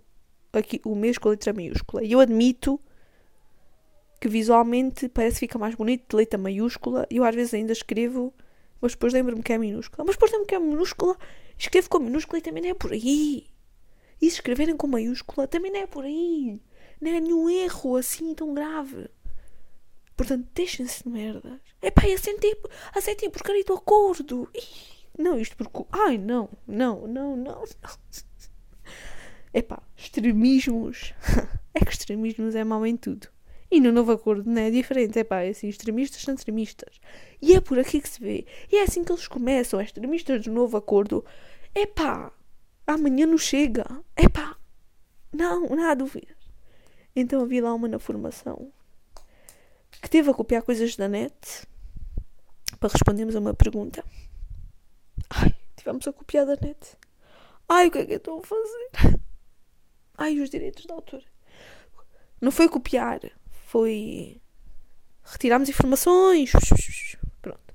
aqui, 0.52 0.80
o 0.84 0.94
mês 0.94 1.18
com 1.18 1.28
letra 1.28 1.52
maiúscula. 1.52 2.02
E 2.04 2.12
eu 2.12 2.20
admito 2.20 2.80
que 4.24 4.28
visualmente 4.28 5.06
parece 5.10 5.34
que 5.34 5.40
fica 5.40 5.58
mais 5.58 5.74
bonito 5.74 6.08
de 6.08 6.16
letra 6.16 6.38
maiúscula. 6.38 7.06
E 7.10 7.18
eu 7.18 7.24
às 7.24 7.34
vezes 7.34 7.52
ainda 7.52 7.74
escrevo, 7.74 8.32
mas 8.80 8.92
depois 8.92 9.12
lembro-me 9.12 9.42
que 9.42 9.52
é 9.52 9.58
minúscula. 9.58 10.02
Mas 10.02 10.16
depois 10.16 10.30
lembro-me 10.32 10.48
que 10.48 10.54
é 10.54 10.58
minúscula, 10.58 11.18
escrevo 11.58 11.90
com 11.90 11.98
minúscula 11.98 12.38
e 12.38 12.40
também 12.40 12.62
não 12.62 12.70
é 12.70 12.74
por 12.74 12.92
aí. 12.92 13.46
E 14.22 14.30
se 14.30 14.36
escreverem 14.36 14.78
com 14.78 14.86
maiúscula 14.86 15.46
também 15.46 15.70
não 15.70 15.80
é 15.80 15.86
por 15.86 16.06
aí. 16.06 16.58
Não 17.02 17.10
é 17.10 17.20
nenhum 17.20 17.50
erro 17.50 17.96
assim 17.96 18.32
tão 18.34 18.54
grave. 18.54 19.10
Portanto, 20.16 20.48
deixem-se 20.54 21.04
de 21.04 21.10
merdas. 21.10 21.60
É 21.82 21.90
pá, 21.90 22.04
aceitei, 22.06 22.56
aceitei 22.94 23.28
porcaria 23.28 23.62
do 23.62 23.74
acordo. 23.74 24.48
Não, 25.18 25.38
isto 25.38 25.54
porque. 25.54 25.84
Ai, 25.92 26.16
não, 26.16 26.48
não, 26.66 27.06
não, 27.06 27.36
não, 27.36 27.62
não. 27.62 27.64
Epá, 29.52 29.82
extremismos. 29.94 31.12
é 31.74 31.84
que 31.84 31.92
extremismos 31.92 32.54
é 32.54 32.64
mau 32.64 32.86
em 32.86 32.96
tudo. 32.96 33.33
E 33.74 33.80
no 33.80 33.90
novo 33.90 34.12
acordo 34.12 34.48
não 34.48 34.62
é 34.62 34.70
diferente. 34.70 35.18
Epá, 35.18 35.42
é 35.42 35.48
assim, 35.48 35.66
extremistas 35.66 36.22
são 36.22 36.32
extremistas. 36.32 37.00
E 37.42 37.54
é 37.54 37.60
por 37.60 37.76
aqui 37.76 38.00
que 38.00 38.08
se 38.08 38.20
vê. 38.20 38.46
E 38.70 38.76
é 38.76 38.84
assim 38.84 39.02
que 39.02 39.10
eles 39.10 39.26
começam, 39.26 39.80
extremistas 39.80 40.44
do 40.44 40.52
novo 40.52 40.76
acordo. 40.76 41.24
Epá, 41.74 42.30
amanhã 42.86 43.26
não 43.26 43.36
chega. 43.36 43.84
Epá, 44.16 44.56
não, 45.32 45.66
não 45.66 45.90
há 45.90 45.92
dúvidas. 45.92 46.36
Então 47.16 47.42
havia 47.42 47.64
lá 47.64 47.74
uma 47.74 47.88
na 47.88 47.98
formação 47.98 48.72
que 50.00 50.08
teve 50.08 50.30
a 50.30 50.34
copiar 50.34 50.62
coisas 50.62 50.94
da 50.94 51.08
net 51.08 51.66
para 52.78 52.92
respondermos 52.92 53.34
a 53.34 53.40
uma 53.40 53.54
pergunta. 53.54 54.04
Ai, 55.30 55.52
tivemos 55.76 56.06
a 56.06 56.12
copiar 56.12 56.46
da 56.46 56.54
net. 56.54 56.96
Ai, 57.68 57.88
o 57.88 57.90
que 57.90 57.98
é 57.98 58.06
que 58.06 58.12
eu 58.12 58.18
estou 58.18 58.38
a 58.38 58.42
fazer? 58.44 59.20
Ai, 60.16 60.38
os 60.38 60.48
direitos 60.48 60.84
de 60.84 60.92
autor. 60.92 61.24
Não 62.40 62.52
foi 62.52 62.68
copiar, 62.68 63.18
foi. 63.74 64.40
Retiramos 65.24 65.68
informações. 65.68 66.52
Pronto. 67.42 67.74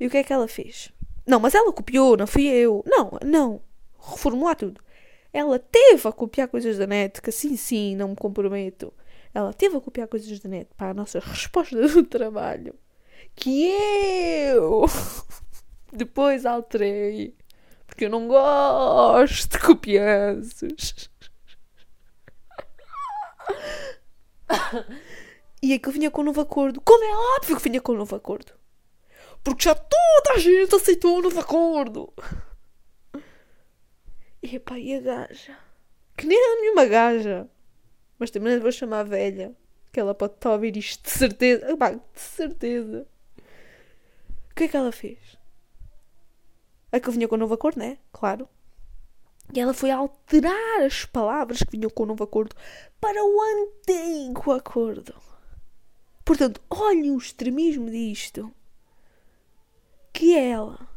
E 0.00 0.08
o 0.08 0.10
que 0.10 0.16
é 0.16 0.24
que 0.24 0.32
ela 0.32 0.48
fez? 0.48 0.90
Não, 1.24 1.38
mas 1.38 1.54
ela 1.54 1.72
copiou, 1.72 2.16
não 2.16 2.26
fui 2.26 2.48
eu. 2.48 2.82
Não, 2.84 3.16
não. 3.24 3.60
Reformular 3.96 4.56
tudo. 4.56 4.80
Ela 5.32 5.60
teve 5.60 6.08
a 6.08 6.10
copiar 6.10 6.48
coisas 6.48 6.78
da 6.78 6.84
net, 6.84 7.22
que 7.22 7.30
assim 7.30 7.56
sim, 7.56 7.94
não 7.94 8.08
me 8.08 8.16
comprometo. 8.16 8.92
Ela 9.32 9.52
teve 9.52 9.76
a 9.76 9.80
copiar 9.80 10.08
coisas 10.08 10.40
da 10.40 10.48
net 10.48 10.68
para 10.76 10.90
a 10.90 10.94
nossa 10.94 11.20
resposta 11.20 11.76
do 11.86 12.02
trabalho. 12.02 12.74
Que 13.36 13.68
eu 14.48 14.86
depois 15.92 16.44
alterei. 16.44 17.36
Porque 17.86 18.06
eu 18.06 18.10
não 18.10 18.26
gosto 18.26 19.48
de 19.48 19.64
copianços. 19.64 21.08
E 25.62 25.74
aquilo 25.74 25.92
vinha 25.92 26.10
com 26.10 26.22
um 26.22 26.24
novo 26.24 26.40
acordo. 26.40 26.80
Como 26.80 27.04
é 27.04 27.36
óbvio 27.36 27.56
que 27.56 27.62
vinha 27.68 27.80
com 27.80 27.92
um 27.92 27.98
novo 27.98 28.16
acordo. 28.16 28.52
Porque 29.44 29.64
já 29.64 29.74
toda 29.74 30.34
a 30.34 30.38
gente 30.38 30.74
aceitou 30.74 31.18
o 31.18 31.22
novo 31.22 31.40
acordo. 31.40 32.12
E 34.42 34.56
epá, 34.56 34.78
e 34.78 34.94
a 34.94 35.00
gaja? 35.00 35.58
Que 36.16 36.26
nem 36.26 36.38
é 36.38 36.60
nenhuma 36.60 36.86
gaja. 36.86 37.48
Mas 38.18 38.30
também 38.30 38.58
vou 38.58 38.72
chamar 38.72 39.04
velha. 39.04 39.54
Que 39.92 40.00
ela 40.00 40.14
pode 40.14 40.34
estar 40.34 40.50
a 40.50 40.52
ouvir 40.52 40.76
isto 40.76 41.02
de 41.02 41.10
certeza. 41.10 41.70
Epá, 41.70 41.92
de 41.92 42.00
certeza. 42.14 43.06
O 44.50 44.54
que 44.54 44.64
é 44.64 44.68
que 44.68 44.76
ela 44.76 44.92
fez? 44.92 45.18
Aquilo 46.92 47.12
vinha 47.12 47.28
com 47.28 47.34
o 47.34 47.38
novo 47.38 47.54
acordo, 47.54 47.78
né? 47.78 47.98
Claro. 48.12 48.48
E 49.52 49.60
ela 49.60 49.74
foi 49.74 49.90
alterar 49.90 50.82
as 50.84 51.04
palavras 51.04 51.58
que 51.58 51.72
vinham 51.72 51.90
com 51.90 52.04
o 52.04 52.06
novo 52.06 52.22
acordo 52.24 52.54
para 53.00 53.22
o 53.24 53.40
antigo 53.40 54.52
acordo. 54.52 55.14
Portanto, 56.30 56.62
olhem 56.70 57.10
o 57.10 57.18
extremismo 57.18 57.90
disto. 57.90 58.54
Que 60.12 60.36
ela 60.38 60.88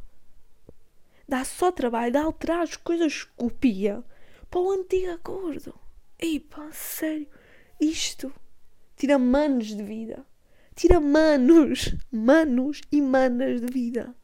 dá 1.27 1.43
só 1.43 1.71
trabalho 1.71 2.11
de 2.11 2.19
alterar 2.19 2.61
as 2.61 2.75
coisas 2.75 3.23
que 3.23 3.31
copia 3.35 4.03
para 4.47 4.59
o 4.59 4.69
antigo 4.69 5.11
acordo. 5.11 5.73
Ei, 6.19 6.39
pá, 6.39 6.71
sério. 6.71 7.27
Isto 7.81 8.31
tira 8.95 9.17
manos 9.17 9.75
de 9.75 9.81
vida. 9.81 10.23
Tira 10.75 10.99
manos, 10.99 11.95
manos 12.11 12.81
e 12.91 13.01
manas 13.01 13.59
de 13.59 13.73
vida. 13.73 14.15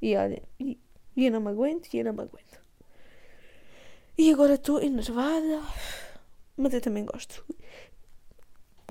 E 0.00 0.16
olha, 0.16 0.42
e, 0.58 0.80
e 1.14 1.26
eu 1.26 1.32
não 1.32 1.42
me 1.42 1.50
aguento, 1.50 1.92
e 1.92 1.98
eu 1.98 2.04
não 2.06 2.14
me 2.14 2.22
aguento. 2.22 2.62
E 4.16 4.32
agora 4.32 4.54
estou 4.54 4.80
enervada. 4.80 5.62
Mas 6.56 6.72
eu 6.72 6.80
também 6.80 7.04
gosto. 7.04 7.44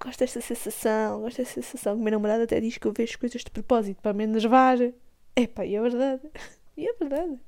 Gosto 0.02 0.20
desta 0.20 0.42
sensação, 0.42 1.22
gosto 1.22 1.38
desta 1.38 1.62
sensação. 1.62 1.96
Minha 1.96 2.12
namorada 2.12 2.44
até 2.44 2.60
diz 2.60 2.78
que 2.78 2.86
eu 2.88 2.94
vejo 2.94 3.18
coisas 3.18 3.44
de 3.44 3.50
propósito 3.52 4.02
para 4.02 4.14
me 4.14 4.26
enervar. 4.26 4.78
Epá, 5.36 5.66
e 5.66 5.76
é 5.76 5.82
verdade. 5.82 6.22
E 6.78 6.86
é 6.86 6.94
verdade. 7.00 7.40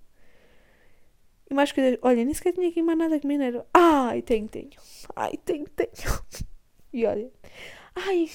E 1.50 1.54
mais 1.54 1.74
coisas. 1.74 2.00
Olha, 2.02 2.24
nem 2.24 2.34
sequer 2.34 2.54
tinha 2.54 2.70
aqui 2.70 2.82
mais 2.82 2.98
nada 2.98 3.20
que 3.20 3.28
me 3.28 3.36
enerva. 3.36 3.68
Ai, 3.74 4.22
tenho, 4.22 4.48
tenho. 4.48 4.70
Ai, 5.14 5.34
tenho, 5.44 5.68
tenho. 5.68 5.92
E 6.94 7.06
olha. 7.06 7.30
Ai, 7.94 8.30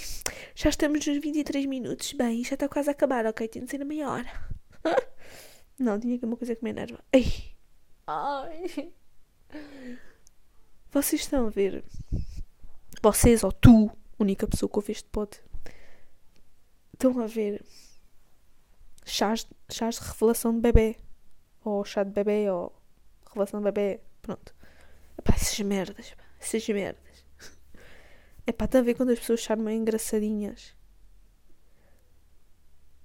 já 0.54 0.68
estamos 0.68 1.06
nos 1.06 1.18
23 1.18 1.64
minutos. 1.64 2.12
Bem, 2.12 2.44
já 2.44 2.54
está 2.54 2.68
quase 2.68 2.90
a 2.90 2.92
acabar, 2.92 3.24
ok? 3.24 3.48
Tem 3.48 3.64
de 3.64 3.70
ser 3.70 3.80
a 3.80 3.84
meia 3.86 4.10
hora. 4.10 4.30
Não, 5.78 5.98
tinha 5.98 6.16
aqui 6.16 6.26
uma 6.26 6.36
coisa 6.36 6.54
que 6.54 6.62
me 6.62 6.70
enerva. 6.70 7.02
Ai. 7.10 7.24
Ai. 8.06 8.92
Vocês 10.90 11.22
estão 11.22 11.46
a 11.46 11.50
ver. 11.50 11.82
Vocês 13.02 13.42
ou 13.42 13.50
tu, 13.50 13.90
única 14.22 14.46
pessoa 14.46 14.68
que 14.68 14.78
ouve 14.78 14.92
este 14.92 15.08
pod, 15.08 15.30
estão 16.92 17.18
a 17.20 17.26
ver 17.26 17.64
chás, 19.04 19.46
chás 19.70 19.96
de 19.96 20.02
revelação 20.02 20.54
de 20.54 20.60
bebê. 20.60 20.96
Ou 21.64 21.84
chá 21.84 22.02
de 22.02 22.10
bebê, 22.10 22.50
ou 22.50 22.72
revelação 23.26 23.60
de 23.60 23.64
bebê. 23.64 24.00
Pronto. 24.20 24.54
Epá, 25.18 25.34
essas 25.34 25.60
merdas. 25.60 26.14
Essas 26.40 26.66
merdas. 26.68 27.24
Epá, 28.46 28.64
está 28.64 28.78
a 28.78 28.82
ver 28.82 28.94
quando 28.94 29.10
as 29.10 29.18
pessoas 29.18 29.40
chamam 29.40 29.72
engraçadinhas. 29.72 30.74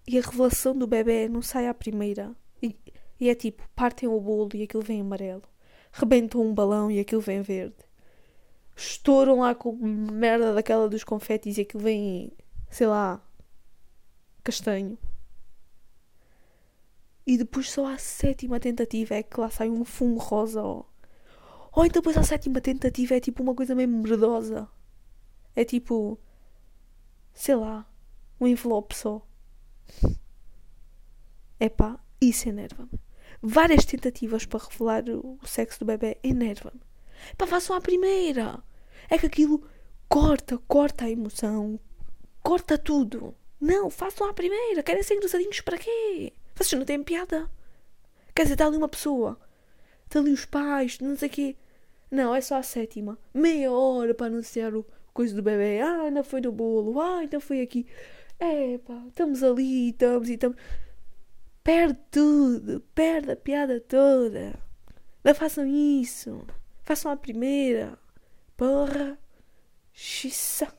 E 0.07 0.17
a 0.17 0.21
revelação 0.21 0.75
do 0.75 0.87
bebê 0.87 1.27
não 1.27 1.41
sai 1.41 1.67
à 1.67 1.73
primeira. 1.73 2.35
E, 2.61 2.75
e 3.19 3.29
é 3.29 3.35
tipo, 3.35 3.67
partem 3.75 4.07
o 4.09 4.19
bolo 4.19 4.49
e 4.55 4.63
aquilo 4.63 4.83
vem 4.83 5.01
amarelo 5.01 5.43
rebentam 5.91 6.41
um 6.41 6.53
balão 6.53 6.91
e 6.91 6.99
aquilo 6.99 7.21
vem 7.21 7.41
verde. 7.41 7.75
Estouram 8.77 9.39
lá 9.39 9.55
com 9.55 9.75
merda 9.75 10.53
daquela 10.53 10.87
dos 10.87 11.03
confetes 11.03 11.57
e 11.57 11.61
aquilo 11.61 11.83
vem, 11.83 12.31
sei 12.69 12.87
lá, 12.87 13.21
castanho. 14.43 14.97
E 17.25 17.37
depois 17.37 17.69
só 17.71 17.87
à 17.87 17.97
sétima 17.97 18.59
tentativa 18.59 19.15
é 19.15 19.23
que 19.23 19.39
lá 19.39 19.49
sai 19.49 19.69
um 19.69 19.83
fumo 19.83 20.17
rosa. 20.17 20.61
Ou, 20.63 20.87
ou 21.73 21.85
então 21.85 22.01
depois 22.01 22.17
à 22.17 22.23
sétima 22.23 22.61
tentativa 22.61 23.15
é 23.15 23.19
tipo 23.19 23.43
uma 23.43 23.55
coisa 23.55 23.75
meio 23.75 23.89
merdosa. 23.89 24.69
É 25.55 25.65
tipo, 25.65 26.19
sei 27.33 27.55
lá, 27.55 27.85
um 28.39 28.47
envelope 28.47 28.95
só. 28.95 29.25
Epá, 31.59 31.99
isso 32.21 32.47
enerva-me 32.47 32.99
várias 33.41 33.85
tentativas 33.85 34.45
para 34.45 34.63
revelar 34.63 35.03
o 35.09 35.39
sexo 35.45 35.79
do 35.79 35.85
bebê 35.85 36.17
enerva-me. 36.23 36.81
Pá, 37.37 37.47
façam 37.47 37.75
a 37.75 37.81
primeira. 37.81 38.61
É 39.09 39.17
que 39.17 39.25
aquilo 39.25 39.63
corta, 40.09 40.57
corta 40.67 41.05
a 41.05 41.09
emoção, 41.09 41.79
corta 42.43 42.77
tudo. 42.77 43.35
Não, 43.59 43.89
façam 43.89 44.27
a 44.27 44.33
primeira. 44.33 44.83
Querem 44.83 45.03
ser 45.03 45.15
engraçadinhos 45.15 45.61
para 45.61 45.77
quê? 45.77 46.33
Vocês 46.55 46.77
não 46.77 46.85
têm 46.85 47.03
piada. 47.03 47.49
Quer 48.35 48.43
dizer, 48.43 48.53
está 48.53 48.67
ali 48.67 48.77
uma 48.77 48.87
pessoa, 48.87 49.39
está 50.05 50.19
ali 50.19 50.31
os 50.31 50.45
pais, 50.45 50.99
não 50.99 51.15
sei 51.17 51.27
o 51.27 51.31
quê. 51.31 51.55
Não, 52.09 52.33
é 52.35 52.41
só 52.41 52.55
a 52.57 52.63
sétima. 52.63 53.17
Meia 53.33 53.71
hora 53.71 54.13
para 54.13 54.27
anunciar 54.27 54.73
o 54.75 54.85
coisa 55.17 55.35
do 55.35 55.41
bebê. 55.41 55.81
Ah, 55.81 56.03
ainda 56.03 56.23
foi 56.23 56.41
no 56.41 56.51
bolo. 56.51 57.01
Ah, 57.01 57.23
então 57.23 57.41
foi 57.41 57.61
aqui. 57.61 57.87
É 58.39 58.77
pá, 58.77 59.03
estamos 59.07 59.41
ali, 59.43 59.89
estamos 59.89 60.29
e 60.29 60.33
estamos. 60.35 60.57
Perde 61.63 61.99
tudo, 62.11 62.81
perde 62.93 63.31
a 63.31 63.35
piada 63.35 63.81
toda. 63.81 64.57
Não 65.23 65.35
façam 65.35 65.65
isso. 65.65 66.45
Façam 66.87 67.11
a 67.11 67.17
primeira. 67.17 67.99
Porra. 68.55 69.19
Xiça. 69.91 70.73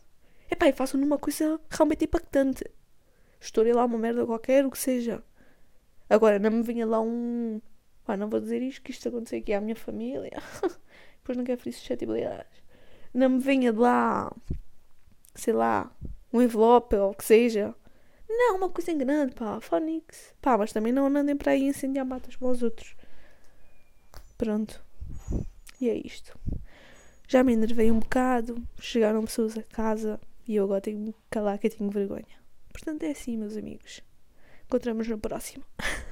Epá, 0.50 0.66
e 0.66 0.72
façam 0.72 0.98
numa 0.98 1.18
coisa 1.18 1.60
realmente 1.68 2.06
impactante. 2.06 2.64
Estourei 3.38 3.74
lá 3.74 3.84
uma 3.84 3.98
merda 3.98 4.24
qualquer, 4.24 4.64
o 4.64 4.70
que 4.70 4.78
seja. 4.78 5.22
Agora, 6.08 6.38
não 6.38 6.50
me 6.50 6.62
venha 6.62 6.86
lá 6.86 6.98
um. 6.98 7.60
Pá, 8.06 8.16
não 8.16 8.30
vou 8.30 8.40
dizer 8.40 8.62
isto, 8.62 8.80
que 8.80 8.90
isto 8.90 9.06
aconteceu 9.06 9.38
aqui 9.38 9.52
à 9.52 9.60
minha 9.60 9.76
família. 9.76 10.42
Depois 11.20 11.36
não 11.36 11.44
quero 11.44 11.60
ferir 11.60 11.74
suscetibilidades. 11.74 12.62
Não 13.12 13.28
me 13.28 13.38
venha 13.38 13.70
de 13.70 13.78
lá. 13.78 14.34
Sei 15.34 15.52
lá. 15.52 15.94
Um 16.32 16.40
envelope 16.40 16.96
ou 16.96 17.10
o 17.10 17.14
que 17.14 17.24
seja. 17.24 17.74
Não, 18.26 18.56
uma 18.56 18.70
coisa 18.70 18.92
em 18.92 18.96
grande, 18.96 19.34
pá. 19.34 19.60
Phonics. 19.60 20.34
Pá, 20.40 20.56
mas 20.56 20.72
também 20.72 20.90
não 20.90 21.04
andem 21.06 21.36
para 21.36 21.52
aí 21.52 21.64
incendiar 21.64 22.06
matas 22.06 22.34
como 22.34 22.50
os 22.50 22.62
outros. 22.62 22.96
Pronto. 24.38 24.87
E 25.80 25.88
é 25.88 25.94
isto. 25.94 26.38
Já 27.26 27.44
me 27.44 27.52
enervei 27.52 27.90
um 27.90 27.98
bocado. 27.98 28.62
Chegaram 28.80 29.24
pessoas 29.24 29.56
a 29.56 29.62
casa 29.62 30.20
e 30.46 30.56
eu 30.56 30.64
agora 30.64 30.80
tenho 30.80 31.12
que 31.12 31.18
calar 31.30 31.58
que 31.58 31.66
eu 31.66 31.76
tenho 31.76 31.90
vergonha. 31.90 32.38
Portanto, 32.72 33.02
é 33.02 33.10
assim, 33.10 33.36
meus 33.36 33.56
amigos. 33.56 34.02
Encontramos 34.66 35.06
no 35.08 35.18
próximo. 35.18 35.64